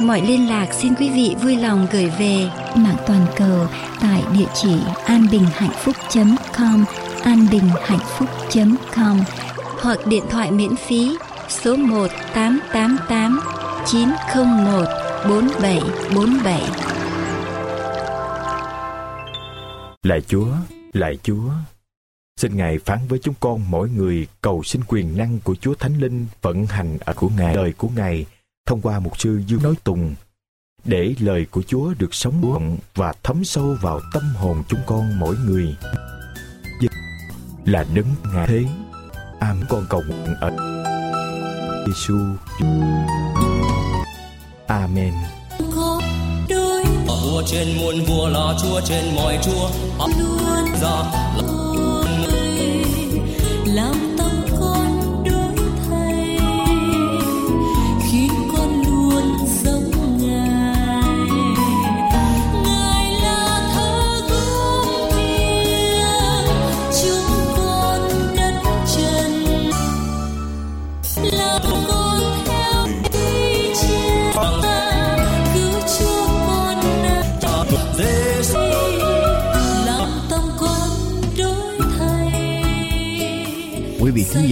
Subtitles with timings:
[0.00, 3.66] mọi liên lạc xin quý vị vui lòng gửi về mạng toàn cầu
[4.00, 6.84] tại địa chỉ anbinhhạnhphúc.com
[7.22, 9.20] anbinhhạnhphúc.com
[9.80, 11.16] hoặc điện thoại miễn phí
[11.48, 13.40] số 1 888
[13.86, 14.84] 901
[15.28, 16.62] 4747
[20.02, 20.46] Lạy Chúa,
[20.92, 21.50] lạy Chúa,
[22.36, 25.98] xin Ngài phán với chúng con mỗi người cầu xin quyền năng của Chúa Thánh
[25.98, 28.26] Linh vận hành ở của Ngài, lời của Ngài
[28.68, 30.14] thông qua mục sư Dương Nói Tùng
[30.84, 35.18] để lời của Chúa được sống động và thấm sâu vào tâm hồn chúng con
[35.18, 35.76] mỗi người.
[37.64, 38.64] Là đấng ngài thế.
[39.40, 40.50] Am con cầu nguyện ở
[41.86, 42.18] Giêsu.
[44.66, 45.14] Amen.
[47.06, 49.70] Vua trên muôn vua là Chúa trên mọi Chúa
[50.18, 51.02] luôn ra
[53.66, 54.07] làm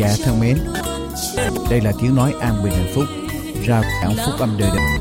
[0.09, 0.59] giả thân mến,
[1.71, 3.05] đây là tiếng nói an bình hạnh phúc,
[3.69, 4.99] rao giảng phúc âm đời đời.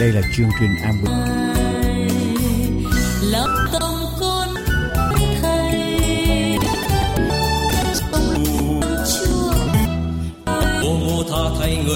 [0.00, 1.12] Đây là chương trình an bình.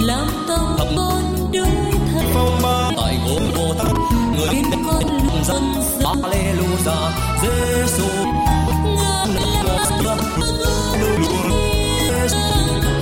[0.02, 1.68] làm tâm con đổi
[2.02, 2.90] thay phong ba.
[2.96, 3.65] Tại tha
[4.36, 5.74] người Khiến con dân
[6.04, 6.66] Alleluia
[7.42, 8.08] Giêsu
[8.84, 9.28] ngàn
[10.04, 10.18] lần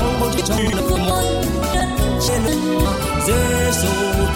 [0.00, 0.84] thắng bóng chết trong đất
[2.28, 2.42] trên
[3.26, 3.88] Giêsu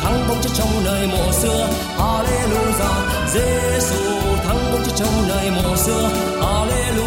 [0.03, 1.69] thắng bóng chết trong nơi mộ xưa.
[1.99, 2.89] Alleluia
[3.33, 6.11] Giêsu thắng bóng chết trong nơi mộ xưa.
[6.41, 6.99] Alleluia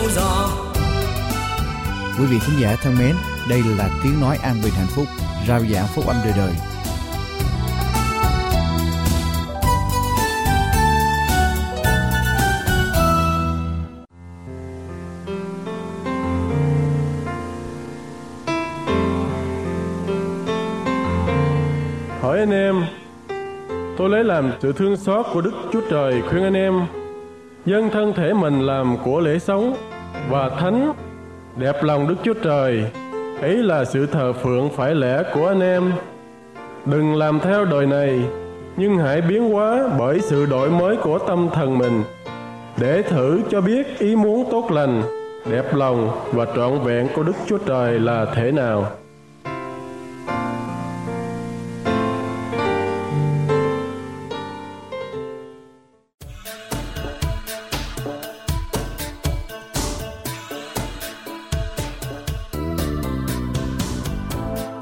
[2.19, 3.15] Quý vị khán giả thân mến,
[3.49, 5.05] đây là tiếng nói an bình hạnh phúc,
[5.47, 6.70] rao giảng phúc âm đời đời.
[24.23, 26.81] Lấy làm sự thương xót của Đức Chúa Trời khuyên anh em.
[27.65, 29.75] Dâng thân thể mình làm của lễ sống
[30.29, 30.93] và thánh
[31.55, 32.83] đẹp lòng Đức Chúa Trời.
[33.41, 35.91] Ấy là sự thờ phượng phải lẽ của anh em.
[36.85, 38.19] Đừng làm theo đời này,
[38.77, 42.03] nhưng hãy biến hóa bởi sự đổi mới của tâm thần mình,
[42.77, 45.03] để thử cho biết ý muốn tốt lành,
[45.51, 48.85] đẹp lòng và trọn vẹn của Đức Chúa Trời là thế nào.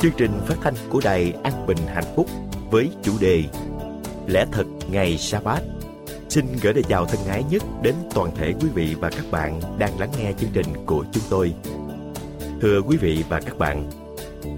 [0.01, 2.27] Chương trình phát thanh của Đài An Bình Hạnh Phúc
[2.71, 3.43] với chủ đề
[4.27, 5.59] Lẽ thật ngày sa bát
[6.29, 9.61] Xin gửi lời chào thân ái nhất đến toàn thể quý vị và các bạn
[9.77, 11.53] đang lắng nghe chương trình của chúng tôi.
[12.61, 13.89] Thưa quý vị và các bạn,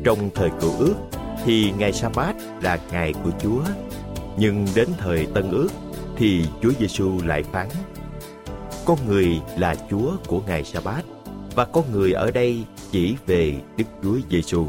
[0.03, 0.95] trong thời cựu ước
[1.45, 3.61] thì ngày sa bát là ngày của Chúa.
[4.37, 5.69] Nhưng đến thời tân ước
[6.17, 7.67] thì Chúa Giêsu lại phán
[8.85, 11.05] Con người là Chúa của ngày sa bát
[11.55, 14.67] và con người ở đây chỉ về Đức Chúa Giêsu.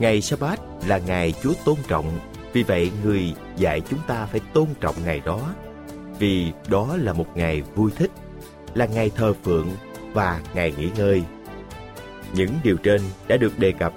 [0.00, 2.18] Ngày Sa-bát là ngày Chúa tôn trọng,
[2.52, 5.40] vì vậy người dạy chúng ta phải tôn trọng ngày đó,
[6.18, 8.10] vì đó là một ngày vui thích,
[8.74, 9.68] là ngày thờ phượng
[10.12, 11.22] và ngày nghỉ ngơi.
[12.34, 13.92] Những điều trên đã được đề cập.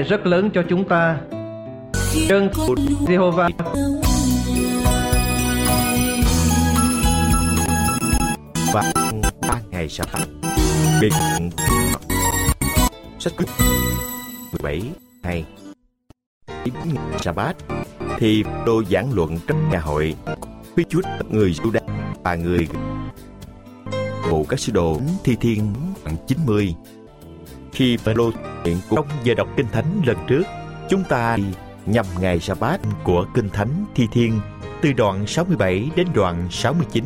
[0.00, 1.18] hại rất lớn cho chúng ta.
[2.28, 2.74] Chân của
[3.06, 3.50] Jehovah
[8.72, 8.92] và
[9.48, 10.06] ba ngày sau
[11.00, 11.12] biệt
[13.18, 13.46] sách quyết
[14.52, 14.82] 17
[15.22, 15.44] ngày
[17.20, 17.52] sa
[18.18, 20.14] thì đô giảng luận trong nhà hội
[20.76, 21.00] với chúa
[21.30, 21.70] người du
[22.22, 22.68] và người
[24.30, 26.74] bộ các sứ đồ thi thiên khoảng 90
[27.72, 28.30] khi Phêrô
[28.64, 30.42] Hiện trong giờ đọc kinh thánh lần trước.
[30.88, 31.36] Chúng ta
[31.86, 34.40] nhằm ngày sa bát của kinh thánh thi thiên,
[34.82, 37.04] từ đoạn 67 đến đoạn 69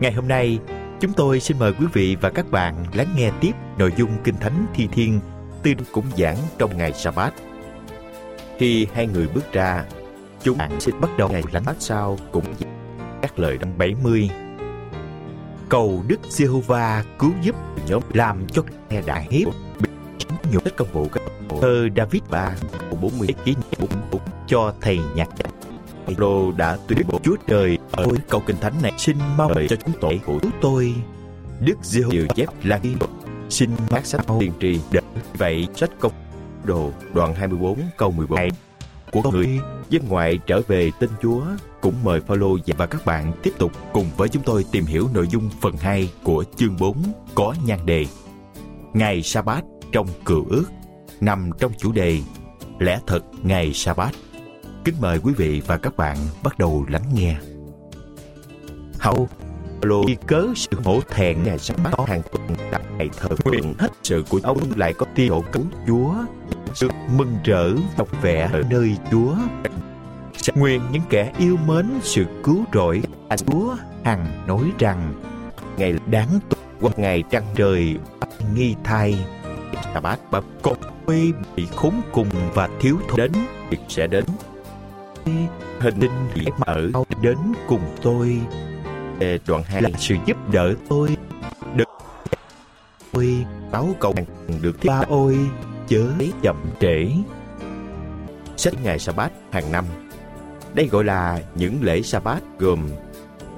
[0.00, 0.58] ngày hôm nay,
[1.00, 4.36] chúng tôi xin mời quý vị và các bạn lắng nghe tiếp nội dung kinh
[4.36, 5.20] thánh thi thiên
[5.62, 7.34] từ cũng giảng trong ngày sa bát
[8.58, 9.84] khi hai người bước ra,
[10.42, 12.44] chúng bạn sẽ bắt đầu ngày lánh bát sau cũng
[13.22, 14.30] các lời năm 70
[15.68, 17.56] cầu Đức Giê-hô-va cứu giúp
[17.88, 19.48] nhóm làm cho nghe đại hiếp
[20.42, 21.22] nhiều nhục tất công vụ các
[21.60, 22.56] thơ David ba
[23.00, 23.54] bốn mươi ký
[24.46, 25.28] cho thầy nhạc
[26.16, 28.92] Lô đã tuyên bố Chúa Trời ở câu kinh thánh này.
[28.98, 30.94] Xin mau đợi cho chúng tôi của chúng tôi.
[31.60, 32.94] Đức Giê-hô chép là ghi
[33.48, 35.00] xin mát sách tiên tri đỡ
[35.38, 36.12] vậy sách công
[36.64, 38.40] đồ, đoạn 24 câu 14
[39.12, 39.60] của người,
[39.90, 41.42] dân ngoại trở về tên Chúa.
[41.80, 45.28] Cũng mời Paulo và các bạn tiếp tục cùng với chúng tôi tìm hiểu nội
[45.30, 46.96] dung phần 2 của chương 4
[47.34, 48.06] có nhan đề.
[48.92, 50.64] Ngày sa bát trong cựu ước
[51.20, 52.20] nằm trong chủ đề
[52.78, 54.10] Lẽ thật ngày sa bát
[54.86, 57.36] Kính mời quý vị và các bạn bắt đầu lắng nghe.
[58.98, 59.28] Hậu
[59.80, 63.28] Phaolô vì cớ sự hổ thẹn ngày sa bát có hàng tuần tại ngày thờ
[63.44, 66.14] nguyện hết sự của ông lại có tiên hộ cứu Chúa.
[66.74, 69.36] Sự mừng rỡ đọc vẻ ở nơi Chúa.
[70.54, 73.02] Nguyện những kẻ yêu mến sự cứu rỗi.
[73.28, 75.14] Anh Chúa hằng nói rằng
[75.76, 77.98] ngày đáng tục qua ngày trăng trời
[78.54, 79.24] nghi thai
[79.94, 83.32] sa bát bập cột tôi bị khốn cùng và thiếu thốn đến
[83.70, 84.24] việc sẽ đến.
[85.80, 86.00] Hình
[86.34, 86.90] linh ở
[87.22, 88.40] đến cùng tôi.
[89.46, 91.16] Đoạn hai là sự giúp đỡ tôi.
[91.74, 91.88] Được.
[93.12, 94.14] Tôi báo cầu
[94.62, 95.38] được ba ôi,
[95.88, 96.06] chớ
[96.42, 97.08] chậm trễ.
[98.56, 99.84] Sách ngày sa bát hàng năm.
[100.74, 102.88] Đây gọi là những lễ sa bát gồm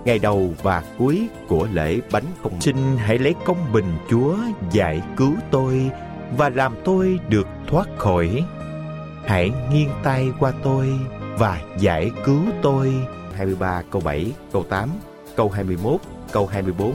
[0.05, 4.37] ngày đầu và cuối của lễ bánh không xin hãy lấy công bình chúa
[4.73, 5.91] giải cứu tôi
[6.37, 8.45] và làm tôi được thoát khỏi.
[9.27, 10.99] Hãy nghiêng tay qua tôi
[11.39, 12.95] và giải cứu tôi.
[13.35, 14.91] 23 câu 7 câu 8
[15.37, 16.01] câu 21
[16.33, 16.95] câu 24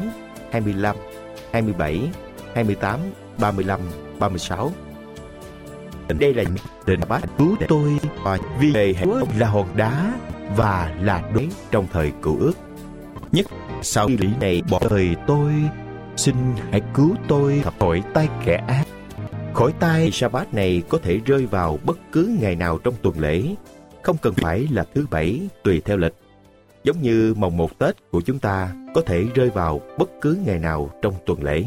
[0.52, 0.96] 25
[1.52, 2.10] 27
[2.54, 3.00] 28
[3.38, 3.80] 35
[4.20, 4.72] 36
[6.20, 6.44] đây là
[6.86, 7.98] định bát cứu tôi.
[8.24, 10.14] Và vì Chúa là hòn đá
[10.56, 12.54] và là đối trong thời cựu ước
[13.34, 13.46] nhất.
[13.82, 15.52] Sau lý này bỏ đời tôi.
[16.16, 16.36] Xin
[16.72, 17.62] hãy cứu tôi.
[17.80, 18.86] Khỏi tay kẻ ác.
[19.54, 23.20] Khỏi tay sa bát này có thể rơi vào bất cứ ngày nào trong tuần
[23.20, 23.44] lễ.
[24.02, 26.14] Không cần phải là thứ bảy, tùy theo lịch.
[26.84, 30.60] Giống như mồng một tết của chúng ta có thể rơi vào bất cứ ngày
[30.60, 31.64] nào trong tuần lễ.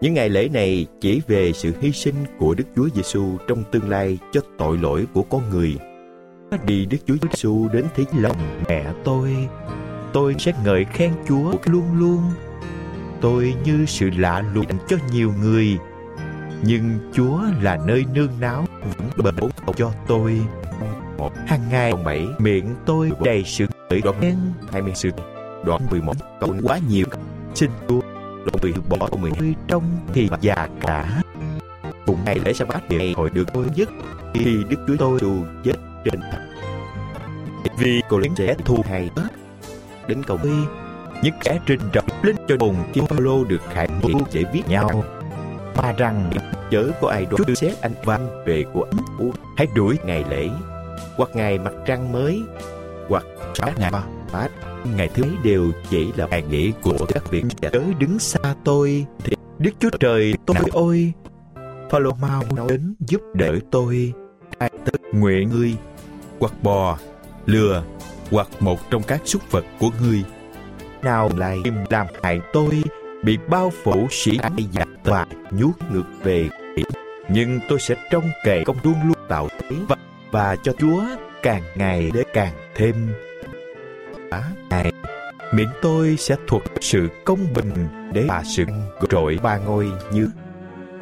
[0.00, 3.88] Những ngày lễ này chỉ về sự hy sinh của Đức Chúa Giêsu trong tương
[3.88, 5.76] lai cho tội lỗi của con người
[6.66, 8.36] đi Đức Chúa Giêsu đến thấy lòng
[8.68, 9.48] mẹ tôi,
[10.12, 12.22] tôi sẽ ngợi khen Chúa luôn luôn.
[13.20, 15.78] Tôi như sự lạ lùng cho nhiều người,
[16.62, 18.66] nhưng Chúa là nơi nương náu
[18.98, 19.34] vững bền
[19.76, 20.40] cho tôi.
[21.46, 25.10] Hàng ngày bảy miệng tôi đầy sự ngợi đoạn hai mươi sự
[25.64, 27.06] đoạn mười một câu quá nhiều.
[27.54, 28.00] Xin Chúa
[28.44, 29.54] đoạn bị bỏ mình.
[29.68, 29.82] Trong
[30.14, 31.22] thì già cả.
[32.06, 33.88] Cùng ngày lễ sa bát ngày hội được tôi nhất.
[34.34, 35.72] Thì đức chúa tôi dù chết
[36.04, 36.38] trên thật
[37.78, 39.10] vì cô lính trẻ thu hay
[40.08, 40.50] đến cầu đi.
[41.22, 45.04] Những kẻ trình rập lên cho hồn khi lô được khải nghĩa để viết nhau.
[45.76, 46.30] Mà rằng
[46.70, 50.48] chớ có ai đoán xét anh văn về của anh u hãy đuổi ngày lễ.
[51.16, 52.42] Hoặc ngày mặt trăng mới,
[53.08, 54.02] hoặc sáu ngày ba
[54.32, 54.48] bát.
[54.96, 59.06] Ngày thứ ấy đều chỉ là ngày nghỉ của các vị chớ đứng xa tôi.
[59.24, 61.12] Thì đức chúa trời, tôi ôi.
[61.90, 64.12] Phaolô mau đến giúp đỡ tôi.
[64.58, 65.76] Ai tới nguyện ngươi?
[66.40, 66.98] Hoặc bò
[67.46, 67.82] lừa
[68.30, 70.24] hoặc một trong các súc vật của ngươi.
[71.02, 71.58] Nào lại
[71.90, 72.82] làm hại tôi
[73.24, 76.48] bị bao phủ sĩ ai giả và nhút ngược về
[77.32, 79.96] nhưng tôi sẽ trông kệ công luôn luôn tạo thế và,
[80.30, 81.04] và cho Chúa
[81.42, 83.12] càng ngày để càng thêm.
[84.70, 84.92] Ngài
[85.52, 88.64] miễn tôi sẽ thuộc sự công bình để bà sự
[89.10, 90.28] trội ba ngôi như.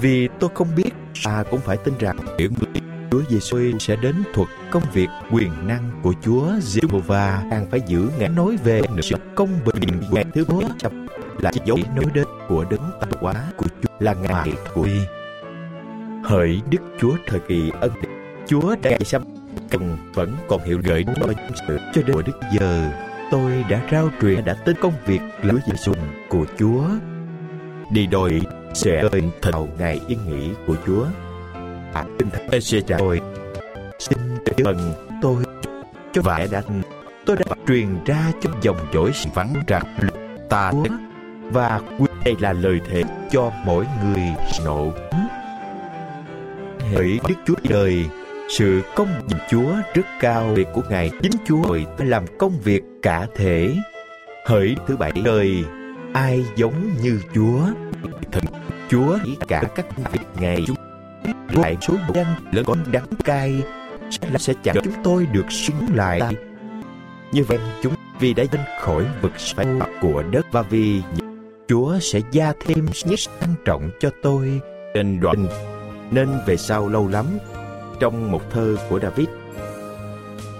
[0.00, 0.90] Vì tôi không biết
[1.25, 2.77] ta cũng phải tin rằng những người
[3.11, 8.11] Chúa Giêsu sẽ đến thuật công việc quyền năng của Chúa Jehovah đang phải giữ
[8.19, 10.93] ngã nói về sự công bình của thứ bốn chập
[11.38, 15.00] là dấu nói đến của đấng tạo hóa của Chúa, là ngài của y
[16.25, 17.91] hỡi Đức Chúa thời kỳ ân
[18.47, 19.23] Chúa đã xăm
[19.71, 21.35] cần vẫn còn hiệu gợi nói
[21.69, 22.91] sự cho đến Đức giờ
[23.31, 25.93] tôi đã rao truyền đã tới công việc là Chúa Giêsu
[26.29, 26.85] của Chúa.
[27.93, 28.41] Đi đôi
[28.75, 31.07] sẽ ơn thầu ngày yên nghỉ của Chúa.
[31.95, 33.21] À, tinh thần sẽ trả tôi.
[33.99, 34.18] Xin
[34.64, 35.45] phần tôi
[36.12, 36.62] cho vải đã
[37.26, 39.85] tôi đã truyền ra cho dòng dõi vắng rằng
[40.49, 40.73] ta
[41.50, 44.23] và quyết đây là lời thề cho mỗi người
[44.64, 44.92] nộ.
[46.95, 48.07] Hỡi đức chúa đời
[48.49, 50.49] sự công nhận chúa rất cao.
[50.54, 53.75] Việc của ngài chính chúa rồi làm công việc cả thể.
[54.47, 55.64] Hỡi thứ bảy đời
[56.14, 57.61] ai giống như chúa?
[58.33, 58.45] Thần
[58.88, 60.76] chúa ý cả các việc ngài chúng
[61.53, 63.63] lại số dân lớn con đắng cay
[64.11, 66.21] sẽ là sẽ chẳng chúng tôi được sống lại.
[67.33, 69.67] Như vậy, chúng vì đã lên khỏi vực sâu
[70.01, 71.03] của đất và vì
[71.69, 74.61] Chúa sẽ gia thêm nhất tăng trọng cho tôi.
[74.95, 75.47] Trên đoạn,
[76.11, 77.27] nên về sau lâu lắm.
[78.01, 79.29] Trong một thơ của David,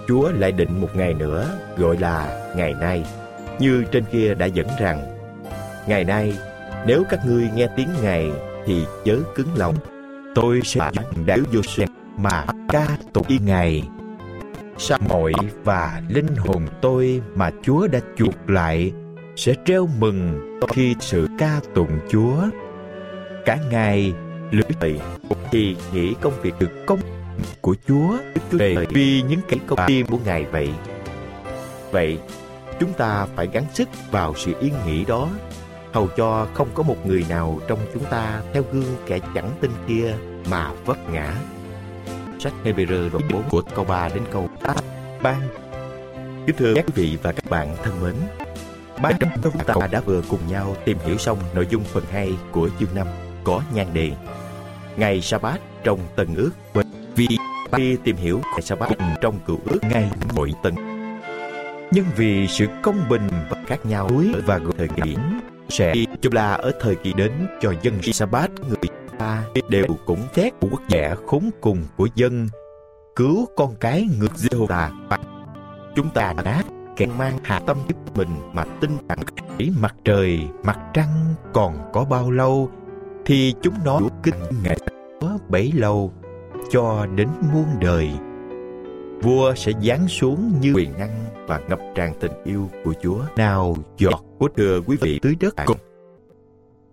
[0.07, 3.05] Chúa lại định một ngày nữa gọi là ngày nay.
[3.59, 5.17] Như trên kia đã dẫn rằng,
[5.87, 6.33] ngày nay,
[6.85, 8.31] nếu các ngươi nghe tiếng ngài
[8.65, 9.75] thì chớ cứng lòng
[10.35, 13.83] tôi sẽ dẫn đạo vô xem mà ca tụng y ngài
[14.77, 15.33] Sa mọi
[15.63, 18.91] và linh hồn tôi mà Chúa đã chuộc lại
[19.35, 22.35] sẽ treo mừng khi sự ca tụng Chúa.
[23.45, 24.13] Cả ngày
[24.51, 24.95] lưỡi tỳ
[25.51, 26.99] thì nghĩ công việc được công
[27.61, 28.17] của Chúa
[28.51, 30.69] về vì những cái công tim của Ngài vậy.
[31.91, 32.19] Vậy,
[32.79, 35.29] chúng ta phải gắng sức vào sự yên nghỉ đó,
[35.91, 39.71] hầu cho không có một người nào trong chúng ta theo gương kẻ chẳng tin
[39.87, 40.15] kia
[40.49, 41.33] mà vấp ngã.
[42.39, 44.75] Sách Hebrew đoạn 4 của câu 3 đến câu 8
[45.21, 45.41] ban.
[46.47, 48.15] Kính thưa các quý vị và các bạn thân mến,
[49.01, 52.33] ban trong chúng ta đã vừa cùng nhau tìm hiểu xong nội dung phần 2
[52.51, 53.07] của chương 5
[53.43, 54.11] có nhan đề
[54.97, 56.51] Ngày Sa-bát trong tầng ước
[57.15, 57.27] vì
[57.71, 58.89] khi tìm hiểu ngày Sa-bát
[59.21, 60.75] trong cựu ước ngay mỗi tầng
[61.91, 64.09] nhưng vì sự công bình và khác nhau
[64.45, 65.19] và thời điểm
[65.69, 68.77] sẽ chung là ở thời kỳ đến cho dân Sabat người
[69.19, 72.47] ta đều cũng thét của quốc gia khốn cùng của dân.
[73.15, 74.49] Cứu con cái ngược giê
[75.95, 76.63] chúng ta đã
[76.95, 79.19] kẻ mang hạ tâm giúp mình mà tin rằng
[79.79, 82.69] mặt trời, mặt trăng còn có bao lâu,
[83.25, 84.77] thì chúng nó đủ kinh ngày
[85.49, 86.13] bấy lâu,
[86.71, 88.09] cho đến muôn đời.
[89.21, 93.19] Vua sẽ giáng xuống như quyền năng và ngập tràn tình yêu của chúa.
[93.35, 95.77] Nào, giọt của thưa quý vị tưới đất cùng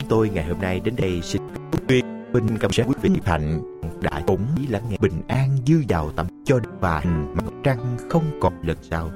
[0.09, 1.43] tôi ngày hôm nay đến đây xin
[1.89, 3.61] tuyên bình cảm sẽ quý vị hạnh.
[4.01, 7.03] Đã cũng lắng nghe bình an dư giàu tầm cho và
[7.35, 9.11] mặt trăng không còn lần sau.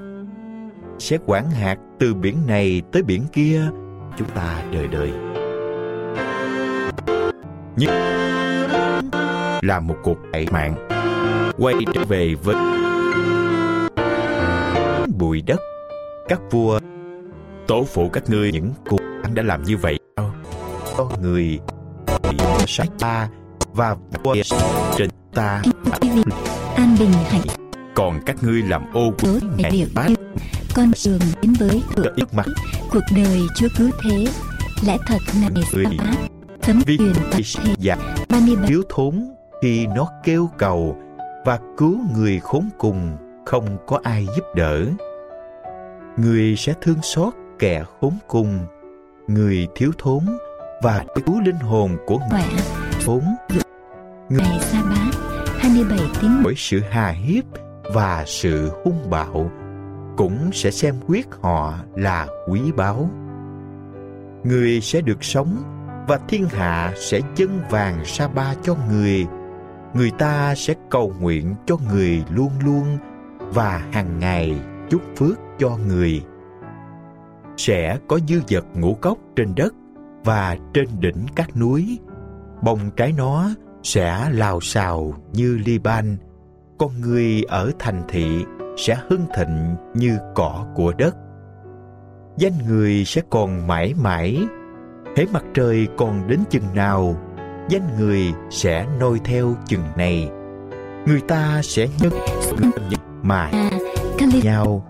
[0.99, 3.63] Sẽ quản hạt từ biển này tới biển kia,
[4.19, 5.13] chúng ta đời đời.
[7.77, 7.91] Nhưng
[9.63, 10.89] là một cuộc đại mạng.
[11.59, 12.55] Quay trở về với
[15.21, 15.61] bụi đất.
[16.29, 16.81] Các vua
[17.67, 19.99] tổ phụ các ngươi những cuộc ăn đã làm như vậy.
[20.97, 21.59] Con người
[22.31, 23.29] bị sát ta
[23.73, 24.35] và vua
[24.97, 25.63] trên ta.
[26.77, 27.41] An bình hạnh.
[27.95, 30.09] Còn các ngươi làm ô tối ngày bát.
[30.75, 32.47] con đường đến với thượng trước mặt
[32.93, 34.27] cuộc đời Chúa cứu thế.
[34.87, 35.19] Lẽ thật
[35.55, 36.13] người sa
[36.63, 37.75] thấm truyền và thế.
[37.79, 37.97] dạ
[38.29, 39.25] 37 thiếu thốn
[39.63, 40.97] khi nó kêu cầu
[41.45, 43.17] và cứu người khốn cùng.
[43.47, 44.85] Không có ai giúp đỡ
[46.21, 48.59] người sẽ thương xót kẻ khốn cùng.
[49.29, 50.25] Người thiếu thốn
[50.83, 52.43] và cứu linh hồn của người
[53.07, 53.25] khốn
[54.29, 55.11] ngày sa bát
[55.59, 57.45] 27 tín bởi sự hà hiếp
[57.95, 59.51] và sự hung bạo
[60.17, 63.11] cũng sẽ xem quyết họ là quý báu.
[64.45, 65.57] Người sẽ được sống
[66.09, 69.27] và thiên hạ sẽ dâng vàng sa ba cho người.
[69.95, 72.99] Người ta sẽ cầu nguyện cho người luôn luôn
[73.41, 74.61] và hàng ngày
[74.91, 76.23] chúc phước cho người.
[77.57, 79.75] Sẽ có dư vật ngũ cốc trên đất
[80.25, 81.99] và trên đỉnh các núi.
[82.63, 83.49] Bông trái nó
[83.83, 86.17] sẽ lào xào như Liban.
[86.79, 88.45] Con người ở thành thị
[88.77, 91.17] sẽ hưng thịnh như cỏ của đất.
[92.37, 94.39] Danh người sẽ còn mãi mãi.
[95.17, 97.17] Hễ mặt trời còn đến chừng nào
[97.69, 100.31] danh người sẽ nôi theo chừng này.
[101.07, 102.13] Người ta sẽ nhân
[103.23, 103.71] mà à
[104.45, 104.85] nhau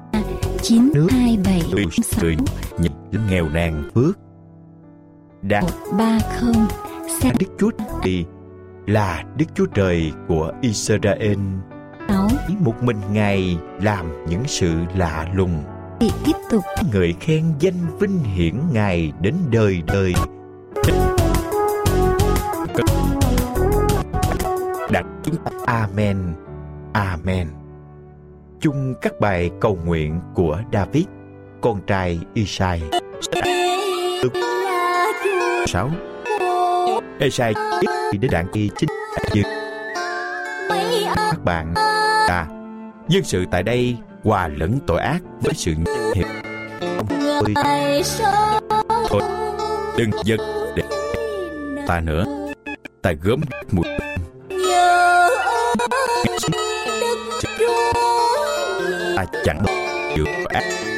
[0.62, 2.36] 927 người 6 người
[2.78, 2.92] nhìn
[3.28, 4.18] nghèo nàn phước.
[5.42, 5.62] Đã
[5.98, 6.54] 30
[7.20, 7.70] xe Đức Chúa
[8.02, 8.24] Trời
[8.86, 11.38] là Đức Chúa Trời của Israel.
[12.08, 15.62] 6 một mình Ngài làm những sự lạ lùng.
[16.00, 16.64] Bị tiếp tục.
[16.92, 20.12] Người khen danh vinh hiển Ngài đến đời đời.
[24.90, 25.50] Đặt chúng ta.
[25.66, 26.16] Amen.
[26.92, 27.59] Amen
[28.60, 31.04] chung các bài cầu nguyện của David,
[31.60, 32.82] con trai Isai.
[35.66, 35.90] 6.
[37.18, 37.54] Isai
[38.12, 38.90] đến đoạn kỳ chính
[39.34, 39.42] như
[41.06, 41.74] các bạn
[42.28, 42.46] ta
[43.08, 45.74] dân sự tại đây hòa lẫn tội ác với sự
[46.14, 46.26] hiệp
[49.08, 49.22] thôi,
[49.98, 50.40] đừng giật
[50.76, 50.82] để
[51.86, 52.24] ta nữa
[53.02, 53.40] ta gớm
[53.72, 53.84] một
[59.20, 59.62] là chẳng
[60.16, 60.89] được ác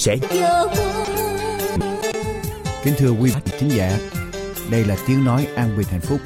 [0.00, 0.16] sẽ
[2.84, 3.98] Kính thưa quý vị khán giả,
[4.70, 6.20] đây là tiếng nói an bình hạnh phúc.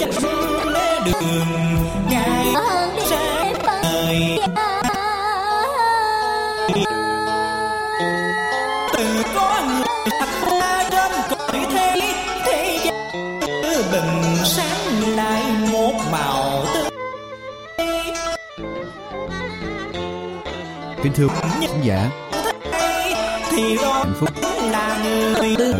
[0.00, 1.46] chắc xuống mé đường
[2.10, 2.46] ngày
[3.10, 4.38] sẽ trời
[8.92, 12.14] từ có người thật qua trên cõi thế
[12.46, 12.94] thế gian
[13.92, 16.90] bình sáng lại một màu tươi.
[21.02, 21.50] Kính thưa khán
[21.82, 22.10] giả
[23.50, 24.30] thì đó hạnh phúc
[24.70, 25.74] là người tư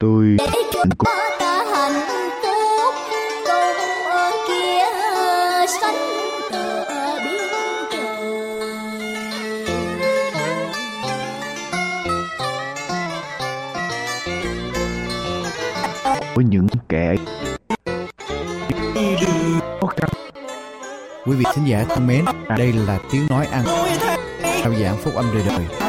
[0.00, 0.36] biển
[0.72, 0.84] trời
[16.34, 17.14] với những kẻ
[21.26, 22.24] Quý vị thính giả thân mến,
[22.58, 23.64] đây là tiếng nói an
[24.62, 25.87] trao giảng phúc âm đời đời.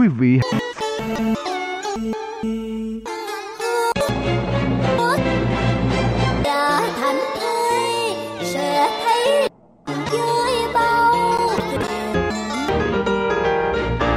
[0.00, 0.40] Quý vị,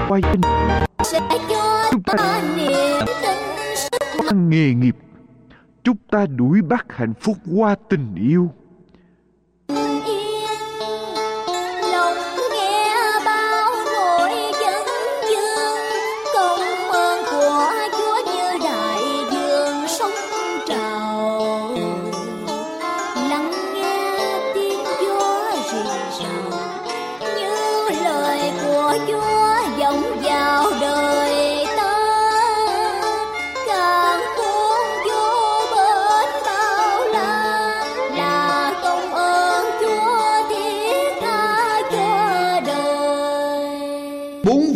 [0.09, 0.41] quay trên
[1.91, 2.41] chúng ta
[4.33, 4.95] nghề nghiệp.
[5.83, 8.51] Chúng ta đuổi bắt hạnh phúc qua tình yêu.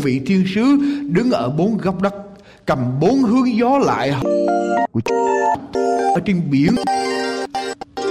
[0.07, 2.15] Vị thiên sứ đứng ở bốn góc đất
[2.65, 4.09] cầm bốn hướng gió lại.
[6.15, 6.75] Ở trên biển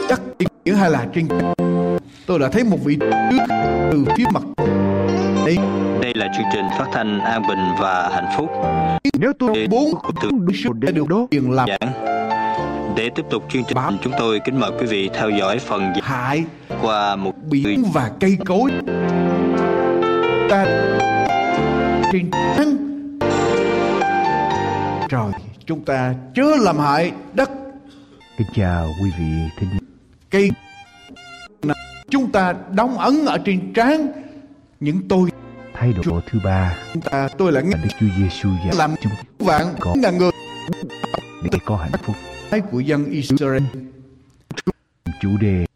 [0.09, 1.28] đất trên biển hay là trên
[2.26, 3.38] tôi đã thấy một vị trước
[3.92, 4.42] từ phía mặt.
[5.46, 5.56] Đây.
[6.02, 8.50] Đây là chương trình phát thanh an bình và hạnh phúc.
[9.18, 9.85] nếu tôi bốn
[10.22, 11.26] bốn số đã được đó.
[11.30, 11.92] Tiền làm Giảng.
[12.96, 16.44] Để tiếp tục chương trình, chúng tôi kính mời quý vị theo dõi phần hại.
[16.82, 18.70] qua một biển và cây cối.
[20.50, 20.66] Ta
[22.12, 22.86] trên thân
[25.10, 25.32] rồi
[25.66, 27.50] chúng ta chớ làm hại đất.
[28.38, 29.24] Kính chào quý vị
[29.58, 29.68] thính
[30.30, 30.50] cây
[32.10, 34.12] chúng ta đóng ấn ở trên trán
[34.80, 35.30] những tôi.
[35.74, 36.76] Thái độ thứ ba.
[36.92, 40.30] Chúng ta tôi là Đức Chúa Giêsu dạy làm chúng vạn có ngàn người
[41.52, 42.16] để có hạnh phúc.
[42.50, 43.62] Thái của dân Israel.
[45.20, 45.66] Chủ đề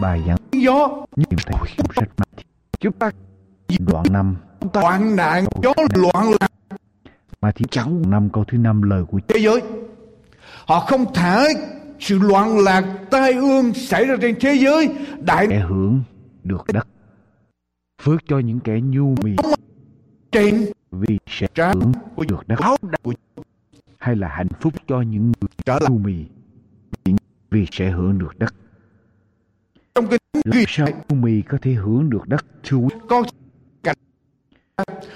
[0.00, 0.88] bài giảng gió.
[1.16, 2.08] Nhìn thấy trong sách
[2.80, 3.10] chúng ta
[3.78, 4.36] đoạn 5
[4.74, 6.50] hoạn nạn gió loạn lạc.
[7.40, 8.10] Matthew chẳng.
[8.10, 9.62] năm câu thứ năm lời của thế giới.
[10.66, 11.44] Họ không thả
[12.00, 14.88] sự loạn lạc tai ương xảy ra trên thế giới.
[15.20, 16.02] Đại kẻ hưởng
[16.44, 16.88] được đất.
[18.02, 19.36] Phước cho những kẻ nhu mì.
[20.32, 20.66] Trên.
[20.90, 22.60] Vì sẽ hưởng của được đất.
[23.98, 26.24] hay là hạnh phúc cho những người trở nhu mì.
[27.50, 28.54] Vì sẽ hưởng được đất.
[29.94, 30.20] Trong làm
[30.52, 32.44] ghi sao mì có thể hưởng được đất?
[32.62, 33.24] Thưa con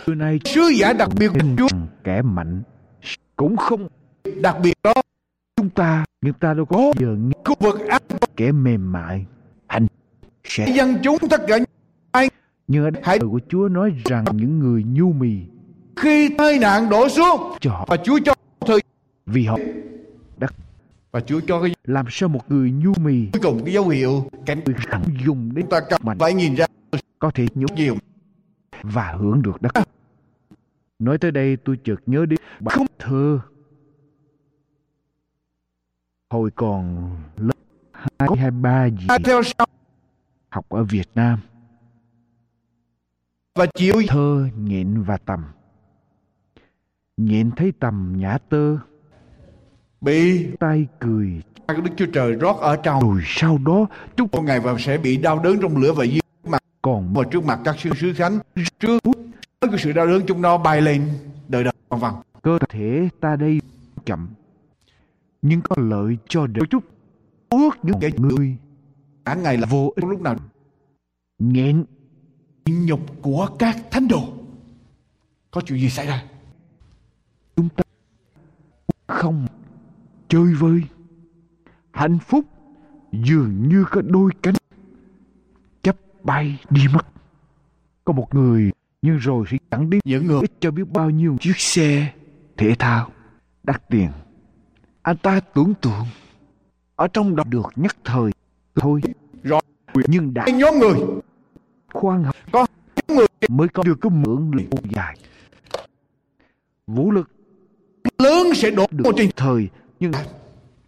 [0.07, 1.69] xưa nay sứ giả đặc biệt của Chúa.
[2.05, 2.63] kẻ mạnh.
[3.37, 3.89] Cũng không
[4.41, 4.95] đặc biệt đó.
[5.57, 7.33] Chúng ta nhưng ta đâu có giờ nghe.
[7.45, 7.99] Khu vực Á
[8.37, 9.27] kẻ mềm mại.
[9.67, 9.87] Hành
[10.45, 11.59] sẽ dân chúng tất cả
[12.11, 15.41] ở đây lời của Chúa nói rằng những người nhu mì
[15.97, 18.81] khi tai nạn đổ xuống cho họ và Chúa cho thời
[19.27, 19.59] vì họ
[21.13, 24.31] và Chúa cho cái làm sao một người nhu mì cuối cùng cái dấu hiệu
[24.47, 26.19] cảnh rằng dùng đến ta cần mạnh.
[26.19, 26.67] phải nhìn ra
[27.19, 27.97] có thể nhúc nhiều
[28.85, 29.89] và hưởng được đất.
[30.99, 33.41] Nói tới đây tôi chợt nhớ đến bài không thơ.
[36.31, 37.55] Hồi còn lớp
[37.93, 39.07] hai hay ba gì
[40.49, 41.39] học ở Việt Nam.
[43.55, 45.45] Và chịu thơ nhện và tầm.
[47.17, 48.77] Nhện thấy tầm nhã tơ.
[50.01, 51.43] Bị tay cười.
[51.69, 53.03] Đức Chúa Trời rót ở trong.
[53.03, 56.21] Rồi sau đó chúng một ngày và sẽ bị đau đớn trong lửa và dưới
[56.85, 58.39] còn và trước mặt các sư sứ khánh
[58.81, 58.99] trước
[59.61, 61.09] cái sự đau đớn chúng nó bay lên
[61.49, 63.61] đời đời vân vân cơ thể ta đây
[64.05, 64.29] chậm
[65.47, 66.67] nhưng có lợi cho đời.
[66.71, 66.85] Chút
[67.49, 68.57] ước những kẻ người
[69.25, 70.37] cả ngày là vô ích lúc nào.
[71.39, 71.85] Nghẹn.
[72.67, 74.33] Nhục của các thánh đồ.
[75.51, 76.25] Có chuyện gì xảy ra?
[77.57, 77.83] Chúng ta
[79.07, 79.47] không
[80.29, 80.83] chơi vơi.
[81.93, 82.45] Hạnh phúc
[83.13, 84.55] dường như có đôi cánh
[86.25, 87.07] bay đi mất.
[88.05, 88.71] Có một người
[89.03, 92.13] nhưng rồi sẽ chẳng đi những người ít cho biết bao nhiêu chiếc xe
[92.57, 93.11] thể thao
[93.63, 94.11] đắt tiền.
[95.03, 96.07] Anh ta tưởng tượng
[96.97, 98.33] ở trong đó được nhất thời
[98.75, 99.01] thôi.
[99.43, 99.61] Rồi.
[99.95, 101.01] nhưng đã nhóm người.
[101.93, 102.67] khoan học có
[103.09, 103.27] người.
[103.49, 105.19] Mới có được cái mượn lâu dài.
[106.87, 107.31] Vũ lực
[108.19, 109.69] lớn sẽ đổ được một trên thời
[110.01, 110.13] nhưng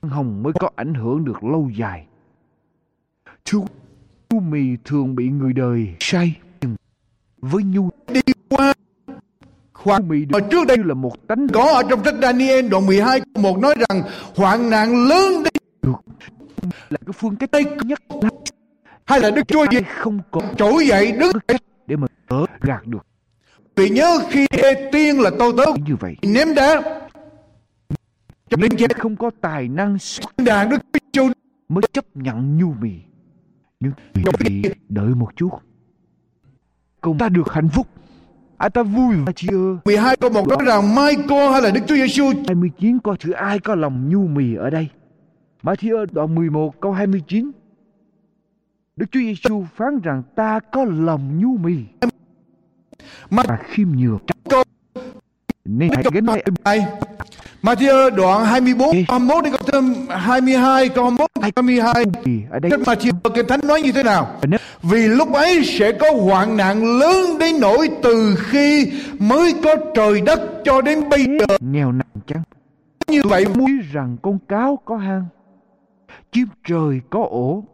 [0.02, 2.06] hồng mới có ảnh hưởng được lâu dài.
[3.44, 3.60] Thưa
[4.30, 6.34] nhu mì thường bị người đời say
[7.40, 8.74] với nhu đi qua.
[9.72, 13.20] Khoan mì được trước đây là một tánh có ở trong sách Daniel đoạn 12
[13.20, 14.02] câu một nói rằng
[14.36, 16.00] hoạn nạn lớn đến được.
[16.90, 17.50] Là cái phương cách
[17.84, 17.98] nhất.
[19.04, 22.86] Hay là Đức Chúa ai không có trỗi dậy đứng cách để mà đỡ gạt
[22.86, 23.06] được.
[23.76, 26.16] Vì nhớ khi Ê tiên là tôi tớ như vậy.
[26.22, 26.82] ném đá.
[28.50, 29.96] Cho chết không có tài năng
[30.36, 30.78] đàn Đức
[31.12, 31.28] Chúa
[31.68, 32.92] mới chấp nhận nhu mì
[33.80, 33.92] nhưng
[34.38, 35.50] vị đợi một chút.
[37.00, 37.86] Cùng ta được hạnh phúc.
[38.56, 41.80] À ta vui và chị ơi 12 câu một nói rằng Michael hay là Đức
[41.86, 44.88] Chúa Giêsu 29 coi thử ai có lòng nhu mì ở đây?
[45.62, 47.50] Matthew đoạn 11 câu 29
[48.96, 51.76] Đức Chúa Giêsu phán rằng ta có lòng nhu mì.
[53.30, 54.18] Mà khiêm nhường.
[54.50, 54.62] Câu
[55.64, 56.26] nên hãy gánh
[56.64, 56.86] hai
[57.66, 62.70] Matthew đoạn 24 câu 21 đến câu thêm 22 câu 21 22 mì ở đây.
[62.70, 64.40] Sách Matthew Kinh Thánh nói như thế nào?
[64.82, 70.20] Vì lúc ấy sẽ có hoạn nạn lớn đến nỗi từ khi mới có trời
[70.20, 71.56] đất cho đến bây giờ.
[71.60, 72.42] nghèo nàn chăng?
[73.06, 75.24] Như vậy muốn rằng con cáo có hang
[76.32, 77.64] chim trời có ổ.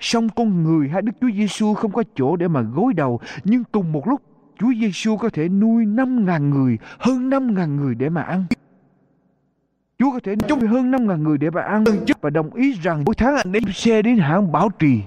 [0.00, 3.64] Song con người hay Đức Chúa Giêsu không có chỗ để mà gối đầu nhưng
[3.72, 4.22] cùng một lúc
[4.60, 8.44] Chúa Giêsu có thể nuôi năm ngàn người hơn năm ngàn người để mà ăn
[10.00, 11.84] Chúa có thể nuôi hơn năm ngàn người để mà ăn
[12.20, 15.02] và đồng ý rằng mỗi tháng anh đem xe đến hãng bảo trì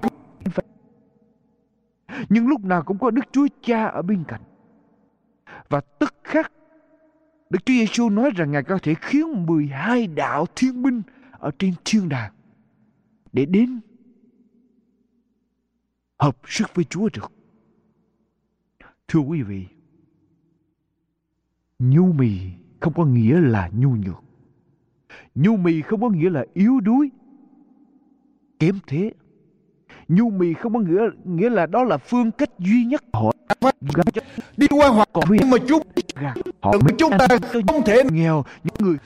[2.30, 4.42] nhưng lúc nào cũng có Đức Chúa Cha ở bên cạnh
[5.70, 6.52] và tức khắc
[7.50, 11.02] Đức Chúa Giêsu nói rằng Ngài có thể khiến 12 đạo thiên binh
[11.32, 12.34] ở trên thiên đàng
[13.34, 13.80] để đến
[16.20, 17.32] hợp sức với Chúa được.
[19.08, 19.66] Thưa quý vị,
[21.80, 22.40] nhu mì
[22.80, 24.23] không có nghĩa là nhu nhược.
[25.36, 27.10] Nhu mì không có nghĩa là yếu đuối,
[28.60, 29.12] kém thế.
[30.08, 33.34] Nhu mì không có nghĩa nghĩa là đó là phương cách duy nhất họ
[34.58, 35.82] đi qua hoặc còn nhưng mà chúng
[36.62, 37.28] họ mới chúng ta
[37.68, 38.98] không thể nghèo những người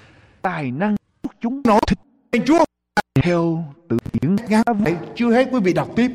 [0.41, 0.95] tài năng
[1.39, 1.61] chúng.
[1.65, 1.97] Nói thịt
[2.45, 2.65] Chúa.
[3.23, 6.11] Theo tự điển ngã vậy chưa hết quý vị đọc tiếp.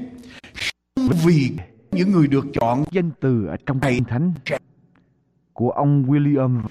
[1.25, 1.51] Vì
[1.93, 4.33] những người được chọn danh từ ở trong kinh thánh
[5.53, 6.63] của ông William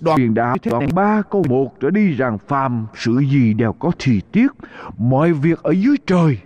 [0.00, 3.92] đoàn truyền đạo đoạn ba câu một trở đi rằng phàm sự gì đều có
[3.98, 4.52] thì tiết,
[4.98, 6.38] mọi việc ở dưới trời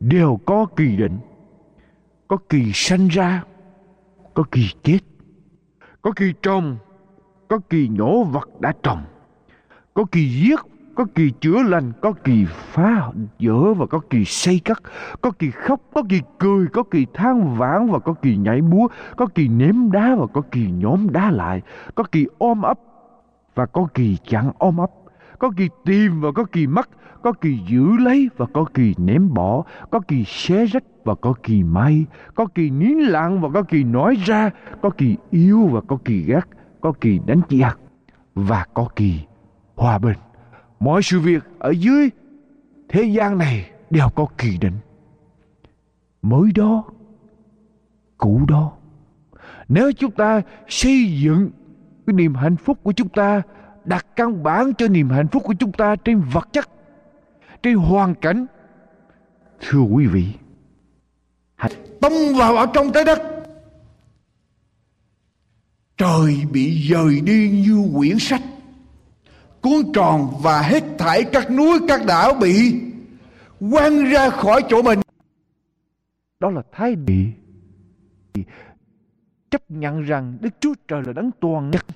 [0.00, 1.18] đều có kỳ định,
[2.28, 3.42] có kỳ sanh ra,
[4.34, 4.98] có kỳ chết
[6.06, 6.76] có kỳ trồng,
[7.48, 9.04] có kỳ nhổ vật đã trồng,
[9.94, 10.60] có kỳ giết
[10.96, 14.82] có kỳ chữa lành có kỳ phá vỡ và có kỳ xây cắt
[15.20, 18.86] có kỳ khóc có kỳ cười có kỳ than vãn và có kỳ nhảy múa
[19.16, 21.62] có kỳ ném đá và có kỳ nhóm đá lại
[21.94, 22.78] có kỳ ôm ấp
[23.54, 24.90] và có kỳ chẳng ôm ấp
[25.38, 26.88] có kỳ tìm và có kỳ mất
[27.22, 31.34] có kỳ giữ lấy và có kỳ ném bỏ có kỳ xé rách và có
[31.42, 34.50] kỳ may có kỳ nín lặng và có kỳ nói ra
[34.82, 36.48] có kỳ yêu và có kỳ gắt,
[36.80, 37.78] có kỳ đánh chạc
[38.34, 39.20] và có kỳ
[39.76, 40.16] hòa bình
[40.80, 42.10] mọi sự việc ở dưới
[42.88, 44.78] thế gian này đều có kỳ định.
[46.22, 46.84] Mới đó,
[48.18, 48.72] cũ đó,
[49.68, 51.50] nếu chúng ta xây dựng
[52.06, 53.42] cái niềm hạnh phúc của chúng ta,
[53.84, 56.68] đặt căn bản cho niềm hạnh phúc của chúng ta trên vật chất,
[57.62, 58.46] trên hoàn cảnh,
[59.60, 60.26] thưa quý vị,
[61.54, 63.22] hãy tông vào ở trong trái đất.
[65.96, 68.42] Trời bị dời đi như quyển sách
[69.66, 72.80] cuốn tròn và hết thảy các núi các đảo bị
[73.70, 75.00] quăng ra khỏi chỗ mình
[76.40, 77.14] đó là thái độ
[79.50, 81.86] chấp nhận rằng Đức Chúa Trời là đấng toàn nhất.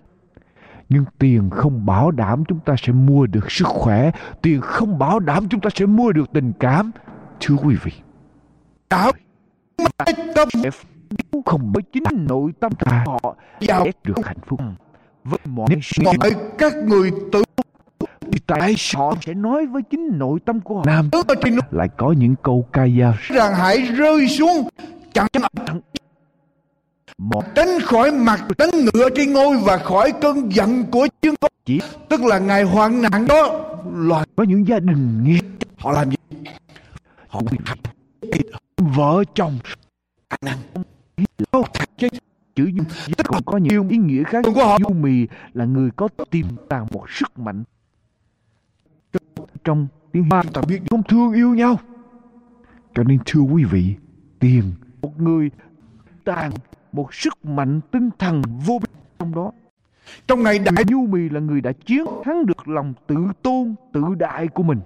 [0.89, 4.11] Nhưng tiền không bảo đảm chúng ta sẽ mua được sức khỏe.
[4.43, 6.91] Tiền không bảo đảm chúng ta sẽ mua được tình cảm.
[7.41, 7.93] Thưa quý vị.
[8.91, 9.13] Đạo
[10.35, 10.49] tâm
[11.47, 14.61] không bởi chính nội tâm ta họ giàu được hạnh phúc
[15.25, 15.67] với mọi,
[16.05, 17.43] mọi các người tự
[18.47, 20.83] tại họ sẽ nói với chính nội tâm của họ.
[20.87, 21.11] Nam
[21.71, 24.69] lại có những câu ca dao rằng hãy rơi xuống
[25.13, 25.27] chẳng
[27.19, 31.51] một tránh khỏi mặt tránh ngựa trên ngôi và khỏi cơn giận của chương con
[31.65, 33.61] chỉ tức là ngày hoạn nạn đó
[33.95, 35.39] loài có những gia đình nghe
[35.79, 36.17] họ làm gì?
[37.29, 37.41] Họ
[38.77, 39.59] vợ chồng.
[40.43, 40.59] Năng
[42.65, 42.87] chữ dung
[43.25, 44.45] còn có nhiều ý nghĩa khác
[44.81, 47.65] du mì là người có tiềm tàng một sức mạnh
[49.65, 51.81] trong tiếng ba ta biết không thương yêu nhau
[52.95, 53.95] cho nên thưa quý vị
[54.39, 55.51] tiền một người
[56.25, 56.51] tàn
[56.93, 59.53] một sức mạnh tinh thần vô biên trong đó.
[60.27, 64.03] Trong ngày đại Nhu Mì là người đã chiến thắng được lòng tự tôn, tự
[64.19, 64.81] đại của mình.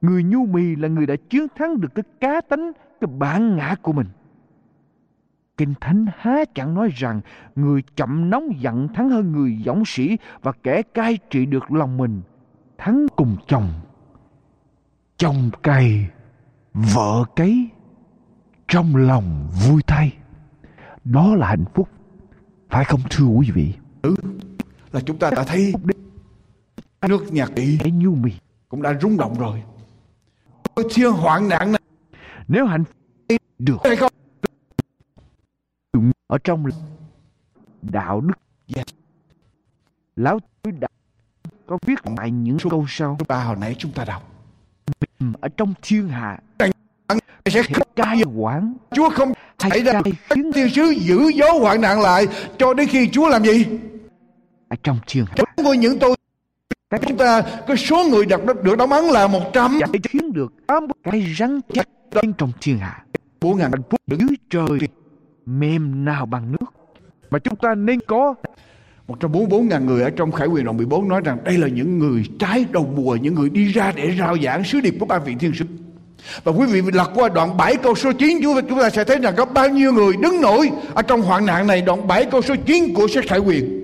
[0.00, 3.74] Người Nhu Mì là người đã chiến thắng được cái cá tánh, cái bản ngã
[3.82, 4.06] của mình.
[5.62, 7.20] Kinh Thánh há chẳng nói rằng
[7.56, 11.96] người chậm nóng giận thắng hơn người dũng sĩ và kẻ cai trị được lòng
[11.96, 12.22] mình
[12.78, 13.72] thắng cùng chồng.
[15.16, 16.08] Chồng cày,
[16.74, 17.68] vợ cấy,
[18.68, 20.12] trong lòng vui thay.
[21.04, 21.88] Đó là hạnh phúc.
[22.70, 23.74] Phải không thưa quý vị?
[24.02, 24.14] Ừ,
[24.92, 25.74] là chúng ta đã thấy
[27.08, 27.24] nước
[27.92, 28.32] nhu mì
[28.68, 29.62] cũng đã rung động rồi.
[30.94, 31.82] Thiên hoạn nạn này
[32.48, 34.11] nếu hạnh phúc được hay không?
[36.32, 36.64] Ở trong
[37.82, 38.34] đạo đức
[38.76, 38.86] yes.
[40.16, 40.88] lão tôi đã
[41.66, 44.32] có viết lại những câu sau ba hồi nãy chúng ta đọc
[45.40, 46.38] ở trong thiên hạ
[47.46, 47.62] sẽ
[47.96, 52.26] cai quản Chúa không xảy ra khiến thiên sứ giữ dấu hoạn nạn lại
[52.58, 53.66] cho đến khi Chúa làm gì?
[54.68, 55.34] Ở trong thiên hạ.
[55.36, 56.16] Trong ngôi những tôi
[57.06, 60.86] chúng ta cái số người được được đóng ấn là 100 giải khiến được tám
[61.02, 61.88] cái rắn chắc
[62.38, 63.04] trong thiên hạ
[63.40, 64.78] bốn ngàn phúc dưới trời
[65.46, 66.72] mềm nào bằng nước
[67.30, 68.34] mà chúng ta nên có
[69.08, 72.24] 144 ngàn người ở trong Khải quyền đoạn 14 nói rằng đây là những người
[72.38, 75.34] trái đầu mùa, những người đi ra để rao giảng sứ điệp của ba vị
[75.40, 75.64] thiên sứ.
[76.44, 79.34] Và quý vị lật qua đoạn 7 câu số 9 chúng ta sẽ thấy rằng
[79.36, 82.54] có bao nhiêu người đứng nổi ở trong hoạn nạn này đoạn 7 câu số
[82.66, 83.82] 9 của sách Khải quyền.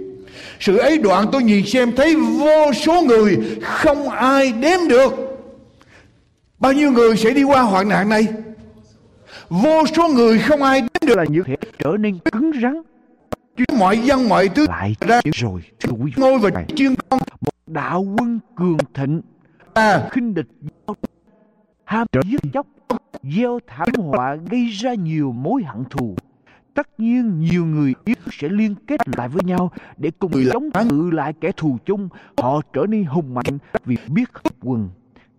[0.61, 5.13] Sự ấy đoạn tôi nhìn xem thấy vô số người không ai đếm được.
[6.59, 8.27] Bao nhiêu người sẽ đi qua hoạn nạn này?
[9.49, 12.83] Vô số người không ai đếm được là những thể trở nên cứng rắn.
[13.79, 15.61] Mọi dân mọi thứ lại ra rồi.
[15.81, 19.21] Thưa quý ngôi và chuyên con một đạo quân cường thịnh.
[19.75, 20.09] À.
[20.11, 20.49] Khinh địch
[21.85, 22.67] ham giết chóc.
[23.23, 26.17] Gieo thảm họa gây ra nhiều mối hận thù.
[26.75, 31.11] Tất nhiên nhiều người yếu sẽ liên kết lại với nhau để cùng chống cự
[31.11, 32.09] lại kẻ thù chung.
[32.37, 34.89] Họ trở nên hùng mạnh vì biết hợp quần